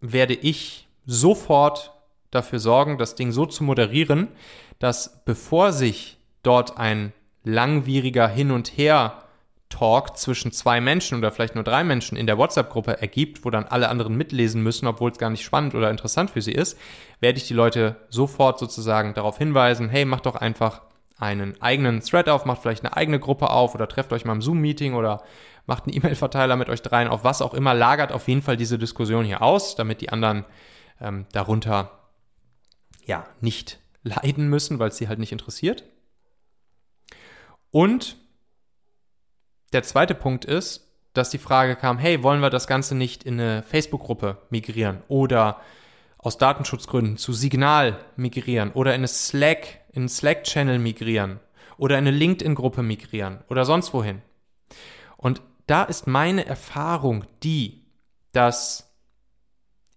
werde 0.00 0.34
ich 0.34 0.88
sofort 1.04 1.92
dafür 2.30 2.58
sorgen, 2.58 2.98
das 2.98 3.14
Ding 3.14 3.32
so 3.32 3.46
zu 3.46 3.64
moderieren, 3.64 4.28
dass 4.78 5.24
bevor 5.24 5.72
sich 5.72 6.18
dort 6.42 6.78
ein 6.78 7.12
langwieriger 7.44 8.28
Hin 8.28 8.50
und 8.50 8.76
Her 8.76 9.24
Talk 9.70 10.18
zwischen 10.18 10.52
zwei 10.52 10.80
Menschen 10.80 11.16
oder 11.16 11.32
vielleicht 11.32 11.54
nur 11.54 11.64
drei 11.64 11.82
Menschen 11.84 12.18
in 12.18 12.26
der 12.26 12.36
WhatsApp-Gruppe 12.36 13.00
ergibt, 13.00 13.44
wo 13.44 13.50
dann 13.50 13.64
alle 13.64 13.88
anderen 13.88 14.16
mitlesen 14.16 14.62
müssen, 14.62 14.86
obwohl 14.86 15.10
es 15.10 15.18
gar 15.18 15.30
nicht 15.30 15.44
spannend 15.44 15.74
oder 15.74 15.90
interessant 15.90 16.30
für 16.30 16.42
sie 16.42 16.52
ist, 16.52 16.78
werde 17.20 17.38
ich 17.38 17.48
die 17.48 17.54
Leute 17.54 17.96
sofort 18.10 18.58
sozusagen 18.58 19.14
darauf 19.14 19.38
hinweisen, 19.38 19.88
hey, 19.88 20.04
macht 20.04 20.26
doch 20.26 20.36
einfach 20.36 20.82
einen 21.18 21.60
eigenen 21.62 22.00
Thread 22.00 22.28
auf, 22.28 22.44
macht 22.44 22.62
vielleicht 22.62 22.84
eine 22.84 22.96
eigene 22.96 23.20
Gruppe 23.20 23.50
auf 23.50 23.74
oder 23.74 23.88
trefft 23.88 24.12
euch 24.12 24.24
mal 24.24 24.32
im 24.32 24.42
Zoom-Meeting 24.42 24.94
oder 24.94 25.22
macht 25.66 25.84
einen 25.84 25.96
E-Mail-Verteiler 25.96 26.56
mit 26.56 26.68
euch 26.68 26.82
dreien 26.82 27.08
auf 27.08 27.24
was 27.24 27.40
auch 27.40 27.54
immer, 27.54 27.74
lagert 27.74 28.12
auf 28.12 28.28
jeden 28.28 28.42
Fall 28.42 28.56
diese 28.56 28.78
Diskussion 28.78 29.24
hier 29.24 29.42
aus, 29.42 29.76
damit 29.76 30.00
die 30.00 30.10
anderen 30.10 30.44
ähm, 31.00 31.26
darunter 31.32 31.92
ja, 33.06 33.24
nicht 33.40 33.78
leiden 34.02 34.48
müssen, 34.48 34.78
weil 34.78 34.88
es 34.88 34.96
sie 34.96 35.08
halt 35.08 35.18
nicht 35.18 35.32
interessiert. 35.32 35.84
Und 37.70 38.16
der 39.72 39.82
zweite 39.82 40.14
Punkt 40.14 40.44
ist, 40.44 40.86
dass 41.12 41.30
die 41.30 41.38
Frage 41.38 41.76
kam, 41.76 41.98
hey, 41.98 42.22
wollen 42.22 42.40
wir 42.40 42.50
das 42.50 42.66
Ganze 42.66 42.94
nicht 42.94 43.24
in 43.24 43.40
eine 43.40 43.62
Facebook-Gruppe 43.62 44.38
migrieren 44.50 45.02
oder 45.08 45.60
aus 46.18 46.38
Datenschutzgründen 46.38 47.16
zu 47.16 47.32
Signal 47.32 47.98
migrieren 48.16 48.72
oder 48.72 48.94
in 48.94 49.00
eine 49.00 49.08
Slack, 49.08 49.80
in 49.92 50.02
einen 50.02 50.08
Slack-Channel 50.08 50.78
migrieren 50.78 51.40
oder 51.78 51.98
in 51.98 52.06
eine 52.06 52.16
LinkedIn-Gruppe 52.16 52.82
migrieren 52.82 53.42
oder 53.48 53.64
sonst 53.64 53.92
wohin. 53.94 54.22
Und 55.16 55.42
da 55.66 55.84
ist 55.84 56.06
meine 56.06 56.46
Erfahrung 56.46 57.24
die, 57.42 57.86
dass 58.32 58.94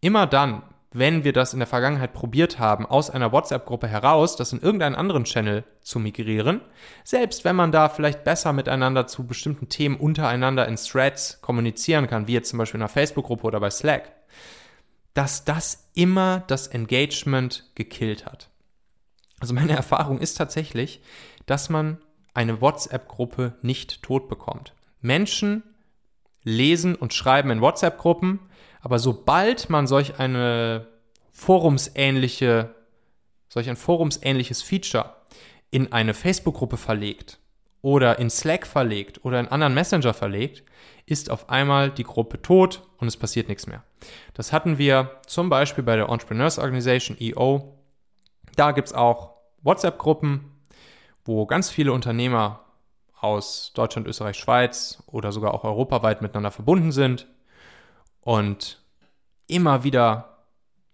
immer 0.01 0.27
dann, 0.27 0.63
wenn 0.93 1.23
wir 1.23 1.33
das 1.33 1.53
in 1.53 1.59
der 1.59 1.67
Vergangenheit 1.67 2.13
probiert 2.13 2.59
haben, 2.59 2.85
aus 2.85 3.09
einer 3.09 3.31
WhatsApp-Gruppe 3.31 3.87
heraus, 3.87 4.35
das 4.35 4.53
in 4.53 4.61
irgendeinen 4.61 4.95
anderen 4.95 5.23
Channel 5.23 5.63
zu 5.81 5.99
migrieren, 5.99 6.61
selbst 7.03 7.43
wenn 7.43 7.55
man 7.55 7.71
da 7.71 7.89
vielleicht 7.89 8.23
besser 8.23 8.53
miteinander 8.53 9.07
zu 9.07 9.25
bestimmten 9.25 9.69
Themen 9.69 9.97
untereinander 9.97 10.67
in 10.67 10.75
Threads 10.75 11.41
kommunizieren 11.41 12.07
kann, 12.07 12.27
wie 12.27 12.33
jetzt 12.33 12.49
zum 12.49 12.59
Beispiel 12.59 12.77
in 12.77 12.83
einer 12.83 12.89
Facebook-Gruppe 12.89 13.47
oder 13.47 13.59
bei 13.59 13.71
Slack, 13.71 14.11
dass 15.15 15.45
das 15.45 15.89
immer 15.95 16.43
das 16.47 16.67
Engagement 16.67 17.71
gekillt 17.75 18.25
hat. 18.25 18.49
Also 19.39 19.53
meine 19.53 19.73
Erfahrung 19.73 20.19
ist 20.19 20.35
tatsächlich, 20.35 21.01
dass 21.47 21.69
man 21.69 21.97
eine 22.33 22.61
WhatsApp-Gruppe 22.61 23.57
nicht 23.61 24.03
tot 24.03 24.29
bekommt. 24.29 24.73
Menschen 25.01 25.63
lesen 26.43 26.95
und 26.95 27.13
schreiben 27.13 27.51
in 27.51 27.61
WhatsApp-Gruppen, 27.61 28.39
aber 28.83 28.99
sobald 28.99 29.69
man 29.69 29.87
solch 29.87 30.19
eine 30.19 30.87
forumsähnliche, 31.31 32.75
solch 33.47 33.69
ein 33.69 33.77
forumsähnliches 33.77 34.61
Feature 34.61 35.15
in 35.71 35.93
eine 35.93 36.13
Facebook-Gruppe 36.13 36.75
verlegt 36.75 37.39
oder 37.81 38.19
in 38.19 38.29
Slack 38.29 38.67
verlegt 38.67 39.23
oder 39.23 39.39
in 39.39 39.47
anderen 39.47 39.73
Messenger 39.73 40.13
verlegt, 40.13 40.63
ist 41.05 41.29
auf 41.29 41.49
einmal 41.49 41.91
die 41.91 42.03
Gruppe 42.03 42.41
tot 42.41 42.83
und 42.97 43.07
es 43.07 43.15
passiert 43.15 43.47
nichts 43.47 43.67
mehr. 43.67 43.83
Das 44.33 44.51
hatten 44.51 44.77
wir 44.77 45.21
zum 45.27 45.49
Beispiel 45.49 45.85
bei 45.85 45.95
der 45.95 46.09
Entrepreneurs 46.09 46.59
Organization 46.59 47.15
EO. 47.17 47.77
Da 48.57 48.71
gibt 48.73 48.89
es 48.89 48.93
auch 48.93 49.35
WhatsApp-Gruppen, 49.61 50.51
wo 51.23 51.45
ganz 51.45 51.69
viele 51.69 51.93
Unternehmer 51.93 52.65
aus 53.17 53.71
Deutschland, 53.73 54.07
Österreich, 54.07 54.35
Schweiz 54.35 55.01
oder 55.07 55.31
sogar 55.31 55.53
auch 55.53 55.63
europaweit 55.63 56.21
miteinander 56.21 56.51
verbunden 56.51 56.91
sind 56.91 57.27
und 58.23 58.81
immer 59.47 59.83
wieder 59.83 60.33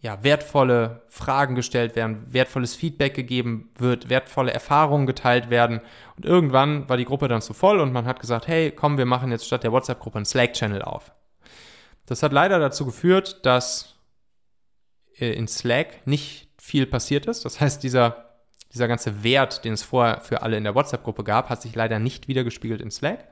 ja, 0.01 0.23
wertvolle 0.23 1.01
Fragen 1.07 1.55
gestellt 1.55 1.95
werden, 1.95 2.25
wertvolles 2.29 2.75
Feedback 2.75 3.13
gegeben 3.13 3.69
wird, 3.77 4.09
wertvolle 4.09 4.53
Erfahrungen 4.53 5.05
geteilt 5.05 5.49
werden. 5.49 5.81
Und 6.15 6.25
irgendwann 6.25 6.87
war 6.87 6.95
die 6.95 7.05
Gruppe 7.05 7.27
dann 7.27 7.41
zu 7.41 7.53
voll 7.53 7.79
und 7.79 7.91
man 7.91 8.05
hat 8.05 8.19
gesagt, 8.19 8.47
hey, 8.47 8.71
komm, 8.71 8.97
wir 8.97 9.05
machen 9.05 9.31
jetzt 9.31 9.45
statt 9.45 9.63
der 9.63 9.73
WhatsApp-Gruppe 9.73 10.17
einen 10.17 10.25
Slack-Channel 10.25 10.81
auf. 10.83 11.11
Das 12.05 12.23
hat 12.23 12.31
leider 12.31 12.59
dazu 12.59 12.85
geführt, 12.85 13.45
dass 13.45 13.95
äh, 15.19 15.33
in 15.33 15.47
Slack 15.47 16.07
nicht 16.07 16.47
viel 16.57 16.85
passiert 16.85 17.25
ist. 17.25 17.43
Das 17.43 17.59
heißt, 17.59 17.83
dieser, 17.83 18.39
dieser 18.71 18.87
ganze 18.87 19.23
Wert, 19.23 19.65
den 19.65 19.73
es 19.73 19.83
vorher 19.83 20.21
für 20.21 20.41
alle 20.43 20.55
in 20.55 20.63
der 20.63 20.75
WhatsApp-Gruppe 20.75 21.25
gab, 21.25 21.49
hat 21.49 21.61
sich 21.61 21.75
leider 21.75 21.99
nicht 21.99 22.29
wiedergespiegelt 22.29 22.81
in 22.81 22.89
Slack. 22.89 23.27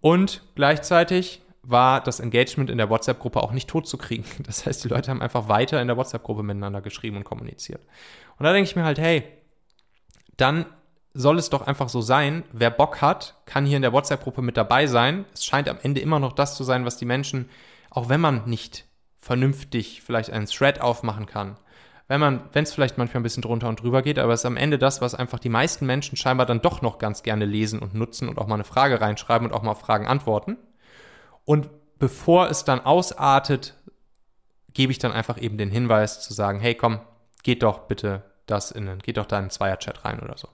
Und 0.00 0.42
gleichzeitig 0.56 1.41
war 1.62 2.00
das 2.00 2.20
Engagement 2.20 2.70
in 2.70 2.78
der 2.78 2.90
WhatsApp-Gruppe 2.90 3.42
auch 3.42 3.52
nicht 3.52 3.68
tot 3.68 3.86
zu 3.86 3.96
kriegen. 3.96 4.24
Das 4.46 4.66
heißt, 4.66 4.84
die 4.84 4.88
Leute 4.88 5.10
haben 5.10 5.22
einfach 5.22 5.48
weiter 5.48 5.80
in 5.80 5.88
der 5.88 5.96
WhatsApp-Gruppe 5.96 6.42
miteinander 6.42 6.82
geschrieben 6.82 7.16
und 7.16 7.24
kommuniziert. 7.24 7.82
Und 8.38 8.44
da 8.44 8.52
denke 8.52 8.68
ich 8.68 8.76
mir 8.76 8.84
halt, 8.84 8.98
hey, 8.98 9.24
dann 10.36 10.66
soll 11.14 11.38
es 11.38 11.50
doch 11.50 11.66
einfach 11.66 11.88
so 11.88 12.00
sein, 12.00 12.42
wer 12.52 12.70
Bock 12.70 13.02
hat, 13.02 13.36
kann 13.44 13.66
hier 13.66 13.76
in 13.76 13.82
der 13.82 13.92
WhatsApp-Gruppe 13.92 14.42
mit 14.42 14.56
dabei 14.56 14.86
sein. 14.86 15.24
Es 15.34 15.44
scheint 15.44 15.68
am 15.68 15.78
Ende 15.82 16.00
immer 16.00 16.18
noch 16.18 16.32
das 16.32 16.56
zu 16.56 16.64
sein, 16.64 16.84
was 16.84 16.96
die 16.96 17.04
Menschen, 17.04 17.48
auch 17.90 18.08
wenn 18.08 18.20
man 18.20 18.48
nicht 18.48 18.86
vernünftig 19.18 20.02
vielleicht 20.02 20.30
einen 20.30 20.46
Thread 20.46 20.80
aufmachen 20.80 21.26
kann, 21.26 21.56
wenn 22.08 22.20
man, 22.20 22.42
wenn 22.52 22.64
es 22.64 22.74
vielleicht 22.74 22.98
manchmal 22.98 23.20
ein 23.20 23.22
bisschen 23.22 23.42
drunter 23.42 23.68
und 23.68 23.80
drüber 23.80 24.02
geht, 24.02 24.18
aber 24.18 24.32
es 24.32 24.40
ist 24.40 24.46
am 24.46 24.56
Ende 24.56 24.78
das, 24.78 25.00
was 25.00 25.14
einfach 25.14 25.38
die 25.38 25.48
meisten 25.48 25.86
Menschen 25.86 26.16
scheinbar 26.16 26.46
dann 26.46 26.60
doch 26.60 26.82
noch 26.82 26.98
ganz 26.98 27.22
gerne 27.22 27.44
lesen 27.44 27.78
und 27.78 27.94
nutzen 27.94 28.28
und 28.28 28.38
auch 28.38 28.46
mal 28.46 28.56
eine 28.56 28.64
Frage 28.64 29.00
reinschreiben 29.00 29.46
und 29.46 29.54
auch 29.54 29.62
mal 29.62 29.74
Fragen 29.74 30.06
antworten. 30.06 30.56
Und 31.44 31.70
bevor 31.98 32.50
es 32.50 32.64
dann 32.64 32.80
ausartet, 32.80 33.74
gebe 34.74 34.92
ich 34.92 34.98
dann 34.98 35.12
einfach 35.12 35.40
eben 35.40 35.58
den 35.58 35.70
Hinweis 35.70 36.20
zu 36.20 36.32
sagen, 36.32 36.60
hey 36.60 36.74
komm, 36.74 37.00
geht 37.42 37.62
doch 37.62 37.80
bitte 37.80 38.24
das 38.46 38.70
in 38.70 38.98
geht 38.98 39.16
doch 39.16 39.26
da 39.26 39.36
in 39.36 39.42
einen 39.42 39.50
Zweier-Chat 39.50 40.04
rein 40.04 40.20
oder 40.20 40.36
so. 40.36 40.48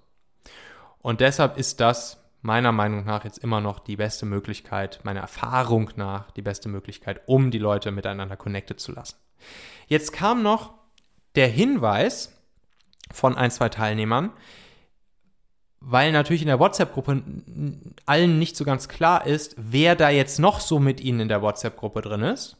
Und 1.00 1.20
deshalb 1.20 1.56
ist 1.58 1.80
das 1.80 2.22
meiner 2.42 2.72
Meinung 2.72 3.04
nach 3.04 3.24
jetzt 3.24 3.38
immer 3.38 3.60
noch 3.60 3.78
die 3.78 3.96
beste 3.96 4.26
Möglichkeit, 4.26 5.00
meiner 5.02 5.20
Erfahrung 5.20 5.90
nach 5.96 6.30
die 6.32 6.42
beste 6.42 6.68
Möglichkeit, 6.68 7.22
um 7.26 7.50
die 7.50 7.58
Leute 7.58 7.90
miteinander 7.90 8.36
connected 8.36 8.78
zu 8.80 8.92
lassen. 8.92 9.16
Jetzt 9.86 10.12
kam 10.12 10.42
noch 10.42 10.74
der 11.34 11.48
Hinweis 11.48 12.34
von 13.12 13.36
ein, 13.36 13.50
zwei 13.50 13.68
Teilnehmern, 13.68 14.32
weil 15.80 16.12
natürlich 16.12 16.42
in 16.42 16.48
der 16.48 16.58
WhatsApp-Gruppe 16.58 17.22
allen 18.06 18.38
nicht 18.38 18.56
so 18.56 18.64
ganz 18.64 18.88
klar 18.88 19.26
ist, 19.26 19.54
wer 19.56 19.94
da 19.96 20.10
jetzt 20.10 20.38
noch 20.38 20.60
so 20.60 20.78
mit 20.78 21.00
ihnen 21.00 21.20
in 21.20 21.28
der 21.28 21.42
WhatsApp-Gruppe 21.42 22.02
drin 22.02 22.22
ist, 22.22 22.56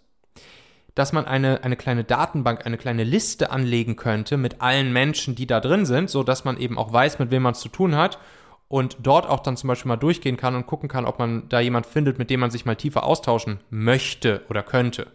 dass 0.95 1.13
man 1.13 1.27
eine, 1.27 1.63
eine 1.65 1.77
kleine 1.77 2.05
Datenbank, 2.05 2.67
eine 2.67 2.77
kleine 2.77 3.05
Liste 3.05 3.51
anlegen 3.51 3.97
könnte 3.97 4.37
mit 4.37 4.61
allen 4.61 4.93
Menschen, 4.93 5.35
die 5.35 5.47
da 5.47 5.61
drin 5.61 5.87
sind, 5.87 6.11
so 6.11 6.23
dass 6.23 6.45
man 6.45 6.59
eben 6.59 6.79
auch 6.79 6.93
weiß, 6.93 7.19
mit 7.19 7.31
wem 7.31 7.43
man 7.43 7.53
es 7.53 7.61
zu 7.61 7.69
tun 7.69 7.97
hat 7.97 8.19
und 8.69 8.99
dort 9.03 9.27
auch 9.27 9.41
dann 9.41 9.57
zum 9.57 9.69
Beispiel 9.69 9.89
mal 9.89 9.97
durchgehen 9.97 10.37
kann 10.37 10.55
und 10.55 10.67
gucken 10.67 10.89
kann, 10.89 11.07
ob 11.07 11.19
man 11.19 11.49
da 11.49 11.61
jemand 11.61 11.87
findet, 11.87 12.19
mit 12.19 12.31
dem 12.31 12.41
man 12.41 12.51
sich 12.51 12.67
mal 12.67 12.77
tiefer 12.77 13.05
austauschen 13.05 13.61
möchte 13.71 14.43
oder 14.49 14.63
könnte. 14.63 15.07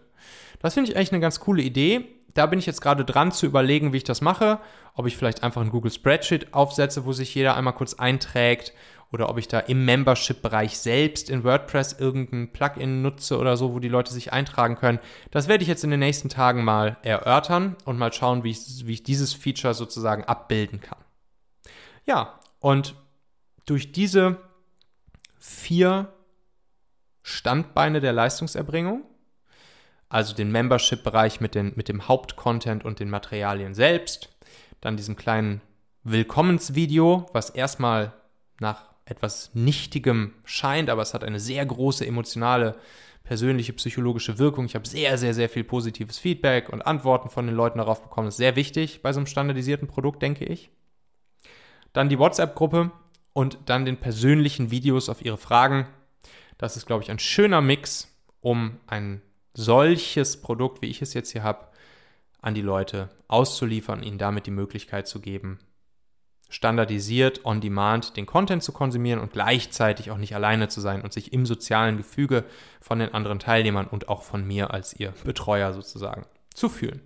Das 0.60 0.74
finde 0.74 0.90
ich 0.90 0.96
eigentlich 0.96 1.12
eine 1.12 1.20
ganz 1.20 1.40
coole 1.40 1.62
Idee. 1.62 2.06
Da 2.34 2.46
bin 2.46 2.58
ich 2.58 2.66
jetzt 2.66 2.80
gerade 2.80 3.04
dran 3.04 3.32
zu 3.32 3.46
überlegen, 3.46 3.92
wie 3.92 3.98
ich 3.98 4.04
das 4.04 4.20
mache. 4.20 4.58
Ob 4.94 5.06
ich 5.06 5.16
vielleicht 5.16 5.42
einfach 5.42 5.62
ein 5.62 5.70
Google 5.70 5.92
Spreadsheet 5.92 6.52
aufsetze, 6.52 7.04
wo 7.04 7.12
sich 7.12 7.34
jeder 7.34 7.56
einmal 7.56 7.74
kurz 7.74 7.94
einträgt 7.94 8.72
oder 9.12 9.28
ob 9.28 9.38
ich 9.38 9.46
da 9.46 9.60
im 9.60 9.84
Membership-Bereich 9.84 10.76
selbst 10.76 11.30
in 11.30 11.44
WordPress 11.44 11.92
irgendein 11.92 12.52
Plugin 12.52 13.00
nutze 13.00 13.38
oder 13.38 13.56
so, 13.56 13.72
wo 13.72 13.78
die 13.78 13.88
Leute 13.88 14.12
sich 14.12 14.32
eintragen 14.32 14.74
können. 14.74 14.98
Das 15.30 15.46
werde 15.46 15.62
ich 15.62 15.68
jetzt 15.68 15.84
in 15.84 15.90
den 15.90 16.00
nächsten 16.00 16.28
Tagen 16.28 16.64
mal 16.64 16.96
erörtern 17.02 17.76
und 17.84 17.96
mal 17.96 18.12
schauen, 18.12 18.42
wie 18.42 18.50
ich, 18.50 18.86
wie 18.86 18.94
ich 18.94 19.04
dieses 19.04 19.32
Feature 19.32 19.74
sozusagen 19.74 20.24
abbilden 20.24 20.80
kann. 20.80 20.98
Ja, 22.06 22.40
und 22.58 22.96
durch 23.66 23.92
diese 23.92 24.40
vier 25.38 26.12
Standbeine 27.22 28.00
der 28.00 28.12
Leistungserbringung, 28.12 29.04
also 30.14 30.34
den 30.34 30.52
Membership-Bereich 30.52 31.40
mit, 31.40 31.54
mit 31.76 31.88
dem 31.88 32.06
Hauptcontent 32.06 32.84
und 32.84 33.00
den 33.00 33.10
Materialien 33.10 33.74
selbst, 33.74 34.28
dann 34.80 34.96
diesem 34.96 35.16
kleinen 35.16 35.60
Willkommensvideo, 36.04 37.26
was 37.32 37.50
erstmal 37.50 38.12
nach 38.60 38.90
etwas 39.06 39.50
Nichtigem 39.54 40.34
scheint, 40.44 40.88
aber 40.88 41.02
es 41.02 41.14
hat 41.14 41.24
eine 41.24 41.40
sehr 41.40 41.66
große 41.66 42.06
emotionale, 42.06 42.76
persönliche, 43.24 43.72
psychologische 43.72 44.38
Wirkung. 44.38 44.66
Ich 44.66 44.74
habe 44.74 44.86
sehr, 44.86 45.18
sehr, 45.18 45.34
sehr 45.34 45.48
viel 45.48 45.64
positives 45.64 46.18
Feedback 46.18 46.68
und 46.68 46.82
Antworten 46.82 47.30
von 47.30 47.46
den 47.46 47.56
Leuten 47.56 47.78
darauf 47.78 48.02
bekommen. 48.02 48.26
Das 48.26 48.34
ist 48.34 48.38
sehr 48.38 48.56
wichtig 48.56 49.02
bei 49.02 49.12
so 49.12 49.18
einem 49.18 49.26
standardisierten 49.26 49.88
Produkt, 49.88 50.22
denke 50.22 50.44
ich. 50.44 50.70
Dann 51.92 52.08
die 52.08 52.18
WhatsApp-Gruppe, 52.18 52.92
und 53.34 53.58
dann 53.66 53.84
den 53.84 53.98
persönlichen 53.98 54.70
Videos 54.70 55.10
auf 55.10 55.22
ihre 55.22 55.36
Fragen. 55.36 55.86
Das 56.56 56.76
ist, 56.76 56.86
glaube 56.86 57.02
ich, 57.02 57.10
ein 57.10 57.18
schöner 57.18 57.60
Mix, 57.60 58.08
um 58.40 58.78
ein 58.86 59.20
solches 59.54 60.40
Produkt, 60.40 60.82
wie 60.82 60.90
ich 60.90 61.00
es 61.00 61.14
jetzt 61.14 61.30
hier 61.30 61.42
habe, 61.42 61.68
an 62.42 62.54
die 62.54 62.62
Leute 62.62 63.08
auszuliefern, 63.28 64.02
ihnen 64.02 64.18
damit 64.18 64.46
die 64.46 64.50
Möglichkeit 64.50 65.08
zu 65.08 65.20
geben, 65.20 65.58
standardisiert 66.50 67.44
on 67.44 67.60
demand 67.60 68.16
den 68.16 68.26
Content 68.26 68.62
zu 68.62 68.72
konsumieren 68.72 69.20
und 69.20 69.32
gleichzeitig 69.32 70.10
auch 70.10 70.18
nicht 70.18 70.34
alleine 70.34 70.68
zu 70.68 70.80
sein 70.80 71.02
und 71.02 71.12
sich 71.12 71.32
im 71.32 71.46
sozialen 71.46 71.96
Gefüge 71.96 72.44
von 72.80 72.98
den 72.98 73.14
anderen 73.14 73.38
Teilnehmern 73.38 73.86
und 73.86 74.08
auch 74.08 74.22
von 74.22 74.46
mir 74.46 74.72
als 74.72 74.94
ihr 74.94 75.14
Betreuer 75.24 75.72
sozusagen 75.72 76.26
zu 76.52 76.68
fühlen. 76.68 77.00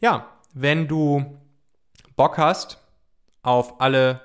Ja, 0.00 0.28
wenn 0.52 0.86
du 0.86 1.38
Bock 2.14 2.38
hast 2.38 2.78
auf 3.42 3.80
alle 3.80 4.20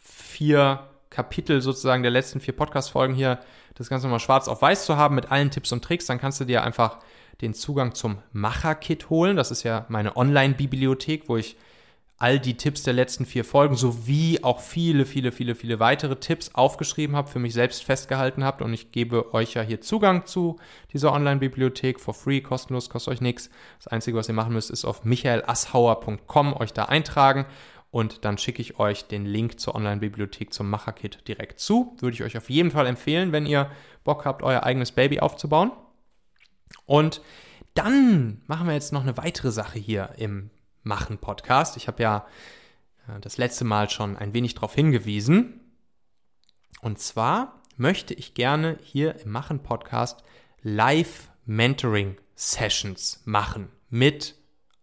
vier 0.00 0.88
Kapitel 1.10 1.60
sozusagen 1.60 2.02
der 2.02 2.10
letzten 2.10 2.40
vier 2.40 2.56
Podcast-Folgen 2.56 3.14
hier 3.14 3.38
das 3.74 3.88
Ganze 3.88 4.06
nochmal 4.06 4.20
schwarz 4.20 4.48
auf 4.48 4.62
weiß 4.62 4.86
zu 4.86 4.96
haben 4.96 5.14
mit 5.14 5.30
allen 5.30 5.50
Tipps 5.50 5.72
und 5.72 5.82
Tricks, 5.82 6.06
dann 6.06 6.18
kannst 6.18 6.40
du 6.40 6.44
dir 6.44 6.62
einfach 6.62 6.98
den 7.40 7.54
Zugang 7.54 7.94
zum 7.94 8.18
Macher-Kit 8.32 9.10
holen. 9.10 9.36
Das 9.36 9.50
ist 9.50 9.64
ja 9.64 9.86
meine 9.88 10.16
Online-Bibliothek, 10.16 11.28
wo 11.28 11.36
ich 11.36 11.56
all 12.16 12.38
die 12.38 12.56
Tipps 12.56 12.84
der 12.84 12.94
letzten 12.94 13.26
vier 13.26 13.44
Folgen 13.44 13.74
sowie 13.74 14.38
auch 14.42 14.60
viele, 14.60 15.04
viele, 15.04 15.32
viele, 15.32 15.56
viele 15.56 15.80
weitere 15.80 16.16
Tipps 16.16 16.54
aufgeschrieben 16.54 17.16
habe, 17.16 17.28
für 17.28 17.40
mich 17.40 17.52
selbst 17.52 17.82
festgehalten 17.82 18.44
habe. 18.44 18.62
Und 18.62 18.72
ich 18.72 18.92
gebe 18.92 19.34
euch 19.34 19.54
ja 19.54 19.62
hier 19.62 19.80
Zugang 19.80 20.24
zu 20.24 20.56
dieser 20.92 21.12
Online-Bibliothek 21.12 22.00
for 22.00 22.14
free, 22.14 22.40
kostenlos, 22.40 22.88
kostet 22.88 23.14
euch 23.14 23.20
nichts. 23.20 23.50
Das 23.78 23.88
Einzige, 23.88 24.16
was 24.16 24.28
ihr 24.28 24.34
machen 24.34 24.52
müsst, 24.52 24.70
ist 24.70 24.84
auf 24.84 25.04
michaelasshauer.com 25.04 26.54
euch 26.54 26.72
da 26.72 26.84
eintragen 26.84 27.46
und 27.94 28.24
dann 28.24 28.38
schicke 28.38 28.60
ich 28.60 28.80
euch 28.80 29.06
den 29.06 29.24
Link 29.24 29.60
zur 29.60 29.76
Online-Bibliothek 29.76 30.52
zum 30.52 30.68
Macher-Kit 30.68 31.28
direkt 31.28 31.60
zu. 31.60 31.96
Würde 32.00 32.14
ich 32.14 32.24
euch 32.24 32.36
auf 32.36 32.50
jeden 32.50 32.72
Fall 32.72 32.88
empfehlen, 32.88 33.30
wenn 33.30 33.46
ihr 33.46 33.70
Bock 34.02 34.24
habt, 34.24 34.42
euer 34.42 34.64
eigenes 34.64 34.90
Baby 34.90 35.20
aufzubauen. 35.20 35.70
Und 36.86 37.22
dann 37.74 38.42
machen 38.48 38.66
wir 38.66 38.74
jetzt 38.74 38.92
noch 38.92 39.02
eine 39.02 39.16
weitere 39.16 39.52
Sache 39.52 39.78
hier 39.78 40.10
im 40.16 40.50
Machen-Podcast. 40.82 41.76
Ich 41.76 41.86
habe 41.86 42.02
ja 42.02 42.26
äh, 43.06 43.20
das 43.20 43.38
letzte 43.38 43.64
Mal 43.64 43.88
schon 43.88 44.16
ein 44.16 44.34
wenig 44.34 44.56
darauf 44.56 44.74
hingewiesen. 44.74 45.60
Und 46.80 46.98
zwar 46.98 47.62
möchte 47.76 48.12
ich 48.12 48.34
gerne 48.34 48.76
hier 48.82 49.20
im 49.20 49.30
Machen-Podcast 49.30 50.24
Live-Mentoring-Sessions 50.62 53.22
machen 53.24 53.70
mit 53.88 54.34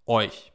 euch. 0.06 0.54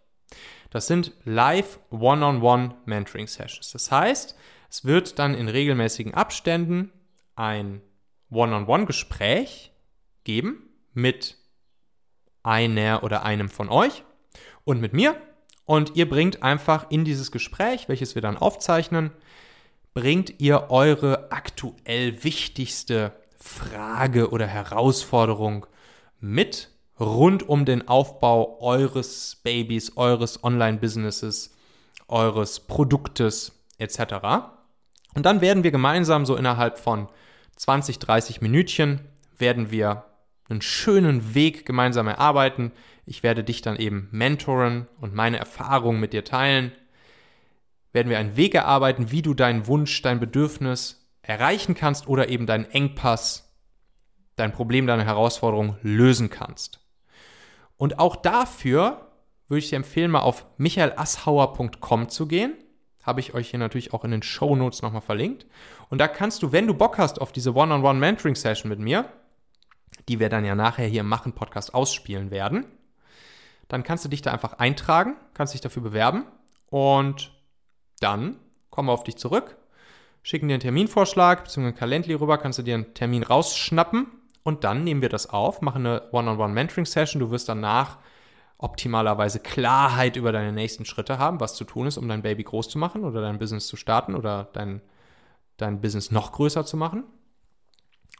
Das 0.76 0.88
sind 0.88 1.12
live 1.24 1.80
One-on-One 1.88 2.74
Mentoring 2.84 3.28
Sessions. 3.28 3.72
Das 3.72 3.90
heißt, 3.90 4.36
es 4.68 4.84
wird 4.84 5.18
dann 5.18 5.32
in 5.32 5.48
regelmäßigen 5.48 6.12
Abständen 6.12 6.92
ein 7.34 7.80
One-on-One-Gespräch 8.28 9.72
geben 10.24 10.68
mit 10.92 11.38
einer 12.42 13.02
oder 13.04 13.22
einem 13.22 13.48
von 13.48 13.70
euch 13.70 14.04
und 14.64 14.82
mit 14.82 14.92
mir. 14.92 15.16
Und 15.64 15.96
ihr 15.96 16.06
bringt 16.06 16.42
einfach 16.42 16.90
in 16.90 17.06
dieses 17.06 17.32
Gespräch, 17.32 17.88
welches 17.88 18.14
wir 18.14 18.20
dann 18.20 18.36
aufzeichnen, 18.36 19.12
bringt 19.94 20.42
ihr 20.42 20.70
eure 20.70 21.32
aktuell 21.32 22.22
wichtigste 22.22 23.12
Frage 23.38 24.28
oder 24.28 24.46
Herausforderung 24.46 25.64
mit 26.20 26.68
rund 26.98 27.48
um 27.48 27.64
den 27.64 27.88
Aufbau 27.88 28.60
eures 28.60 29.40
Babys, 29.42 29.96
eures 29.96 30.42
Online-Businesses, 30.42 31.54
eures 32.08 32.60
Produktes 32.60 33.52
etc. 33.78 34.00
Und 35.14 35.26
dann 35.26 35.40
werden 35.40 35.64
wir 35.64 35.70
gemeinsam 35.70 36.26
so 36.26 36.36
innerhalb 36.36 36.78
von 36.78 37.08
20, 37.56 37.98
30 37.98 38.40
Minütchen 38.40 39.00
werden 39.38 39.70
wir 39.70 40.04
einen 40.48 40.62
schönen 40.62 41.34
Weg 41.34 41.66
gemeinsam 41.66 42.06
erarbeiten. 42.06 42.72
Ich 43.04 43.22
werde 43.22 43.44
dich 43.44 43.62
dann 43.62 43.76
eben 43.76 44.08
mentoren 44.12 44.86
und 45.00 45.14
meine 45.14 45.38
Erfahrungen 45.38 46.00
mit 46.00 46.12
dir 46.12 46.24
teilen. 46.24 46.72
Werden 47.92 48.10
wir 48.10 48.18
einen 48.18 48.36
Weg 48.36 48.54
erarbeiten, 48.54 49.10
wie 49.10 49.22
du 49.22 49.34
deinen 49.34 49.66
Wunsch, 49.66 50.02
dein 50.02 50.20
Bedürfnis 50.20 51.08
erreichen 51.22 51.74
kannst 51.74 52.08
oder 52.08 52.28
eben 52.28 52.46
deinen 52.46 52.66
Engpass, 52.66 53.52
dein 54.36 54.52
Problem, 54.52 54.86
deine 54.86 55.04
Herausforderung 55.04 55.78
lösen 55.82 56.30
kannst. 56.30 56.85
Und 57.76 57.98
auch 57.98 58.16
dafür 58.16 59.06
würde 59.48 59.58
ich 59.58 59.70
dir 59.70 59.76
empfehlen, 59.76 60.10
mal 60.10 60.20
auf 60.20 60.46
michaelasshauer.com 60.58 62.08
zu 62.08 62.26
gehen. 62.26 62.54
Habe 63.02 63.20
ich 63.20 63.34
euch 63.34 63.50
hier 63.50 63.58
natürlich 63.58 63.92
auch 63.92 64.04
in 64.04 64.10
den 64.10 64.22
Show 64.22 64.56
Notes 64.56 64.82
nochmal 64.82 65.02
verlinkt. 65.02 65.46
Und 65.88 65.98
da 65.98 66.08
kannst 66.08 66.42
du, 66.42 66.52
wenn 66.52 66.66
du 66.66 66.74
Bock 66.74 66.98
hast 66.98 67.20
auf 67.20 67.32
diese 67.32 67.54
One-on-One-Mentoring-Session 67.54 68.68
mit 68.68 68.80
mir, 68.80 69.08
die 70.08 70.18
wir 70.18 70.28
dann 70.28 70.44
ja 70.44 70.54
nachher 70.54 70.86
hier 70.86 71.00
im 71.00 71.08
Machen-Podcast 71.08 71.74
ausspielen 71.74 72.30
werden, 72.30 72.66
dann 73.68 73.82
kannst 73.82 74.04
du 74.04 74.08
dich 74.08 74.22
da 74.22 74.32
einfach 74.32 74.54
eintragen, 74.54 75.16
kannst 75.34 75.54
dich 75.54 75.60
dafür 75.60 75.82
bewerben 75.82 76.24
und 76.66 77.32
dann 78.00 78.36
kommen 78.70 78.88
wir 78.88 78.92
auf 78.92 79.04
dich 79.04 79.16
zurück, 79.16 79.56
schicken 80.22 80.48
dir 80.48 80.54
einen 80.54 80.60
Terminvorschlag 80.60 81.44
bzw. 81.44 81.68
ein 81.68 81.74
Calendly 81.74 82.14
rüber, 82.14 82.38
kannst 82.38 82.58
du 82.58 82.62
dir 82.62 82.74
einen 82.74 82.94
Termin 82.94 83.22
rausschnappen 83.22 84.06
und 84.46 84.62
dann 84.62 84.84
nehmen 84.84 85.02
wir 85.02 85.08
das 85.08 85.28
auf, 85.28 85.60
machen 85.60 85.84
eine 85.84 86.08
One-on-One-Mentoring-Session. 86.12 87.18
Du 87.18 87.32
wirst 87.32 87.48
danach 87.48 87.98
optimalerweise 88.58 89.40
Klarheit 89.40 90.14
über 90.14 90.30
deine 90.30 90.52
nächsten 90.52 90.84
Schritte 90.84 91.18
haben, 91.18 91.40
was 91.40 91.56
zu 91.56 91.64
tun 91.64 91.88
ist, 91.88 91.98
um 91.98 92.08
dein 92.08 92.22
Baby 92.22 92.44
groß 92.44 92.68
zu 92.68 92.78
machen 92.78 93.02
oder 93.02 93.20
dein 93.20 93.40
Business 93.40 93.66
zu 93.66 93.74
starten 93.74 94.14
oder 94.14 94.48
dein, 94.52 94.82
dein 95.56 95.80
Business 95.80 96.12
noch 96.12 96.30
größer 96.30 96.64
zu 96.64 96.76
machen. 96.76 97.02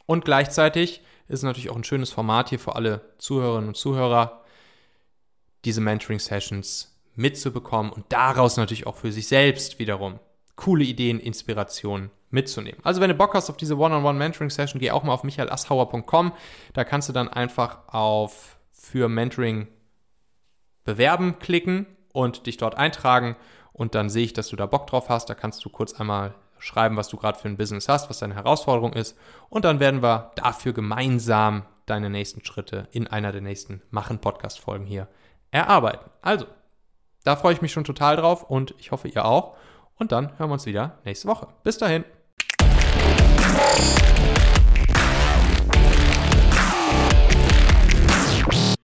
Und 0.05 0.25
gleichzeitig 0.25 1.01
ist 1.29 1.39
es 1.39 1.43
natürlich 1.45 1.71
auch 1.71 1.77
ein 1.77 1.85
schönes 1.85 2.11
Format 2.11 2.49
hier 2.49 2.59
für 2.59 2.75
alle 2.75 3.03
Zuhörerinnen 3.19 3.69
und 3.69 3.77
Zuhörer, 3.77 4.43
diese 5.65 5.81
Mentoring-Sessions 5.81 7.01
mitzubekommen 7.15 7.93
und 7.93 8.05
daraus 8.09 8.57
natürlich 8.57 8.89
auch 8.89 8.97
für 8.97 9.13
sich 9.13 9.29
selbst 9.29 9.79
wiederum 9.79 10.19
coole 10.57 10.83
Ideen, 10.83 11.21
Inspirationen 11.21 12.11
mitzunehmen. 12.37 12.79
Also 12.85 13.01
wenn 13.01 13.09
du 13.09 13.17
Bock 13.17 13.35
hast 13.35 13.51
auf 13.51 13.57
diese 13.57 13.77
One-on-One 13.77 14.19
Mentoring 14.19 14.51
Session, 14.51 14.79
geh 14.79 14.93
auch 14.93 15.03
mal 15.03 15.13
auf 15.13 15.25
michaelasshauer.com. 15.25 16.33
Da 16.75 16.85
kannst 16.85 17.09
du 17.09 17.13
dann 17.13 17.29
einfach 17.29 17.79
auf 17.89 18.59
für 18.71 19.09
Mentoring 19.09 19.67
bewerben 20.85 21.39
klicken 21.41 21.87
und 22.13 22.47
dich 22.47 22.59
dort 22.59 22.77
eintragen 22.77 23.37
und 23.73 23.95
dann 23.95 24.09
sehe 24.09 24.25
ich, 24.25 24.33
dass 24.35 24.49
du 24.49 24.57
da 24.57 24.67
Bock 24.67 24.87
drauf 24.87 25.09
hast. 25.09 25.29
Da 25.29 25.35
kannst 25.35 25.65
du 25.65 25.71
kurz 25.71 25.95
einmal 25.95 26.35
schreiben, 26.59 26.97
was 26.97 27.09
du 27.09 27.17
gerade 27.17 27.39
für 27.39 27.49
ein 27.49 27.57
Business 27.57 27.89
hast, 27.89 28.09
was 28.09 28.19
deine 28.19 28.35
Herausforderung 28.35 28.93
ist 28.93 29.19
und 29.49 29.65
dann 29.65 29.81
werden 29.81 30.03
wir 30.03 30.33
dafür 30.37 30.73
gemeinsam 30.73 31.65
deine 31.87 32.11
nächsten 32.11 32.45
Schritte 32.45 32.89
in 32.93 33.07
einer 33.07 33.33
der 33.33 33.41
nächsten 33.41 33.83
Machen-Podcast-Folgen 33.91 34.85
hier 34.85 35.09
erarbeiten. 35.51 36.11
Also, 36.21 36.47
da 37.25 37.37
freue 37.37 37.55
ich 37.55 37.63
mich 37.63 37.73
schon 37.73 37.85
total 37.85 38.17
drauf 38.17 38.45
und 38.45 38.75
ich 38.79 38.93
hoffe, 38.93 39.09
ihr 39.09 39.25
auch. 39.25 39.57
Und 39.97 40.13
dann 40.13 40.39
hören 40.39 40.51
wir 40.51 40.55
uns 40.55 40.67
wieder 40.67 40.99
nächste 41.05 41.29
Woche. 41.29 41.49
Bis 41.65 41.79
dahin. 41.79 42.05
Thank 43.49 44.51
you. 44.51 44.56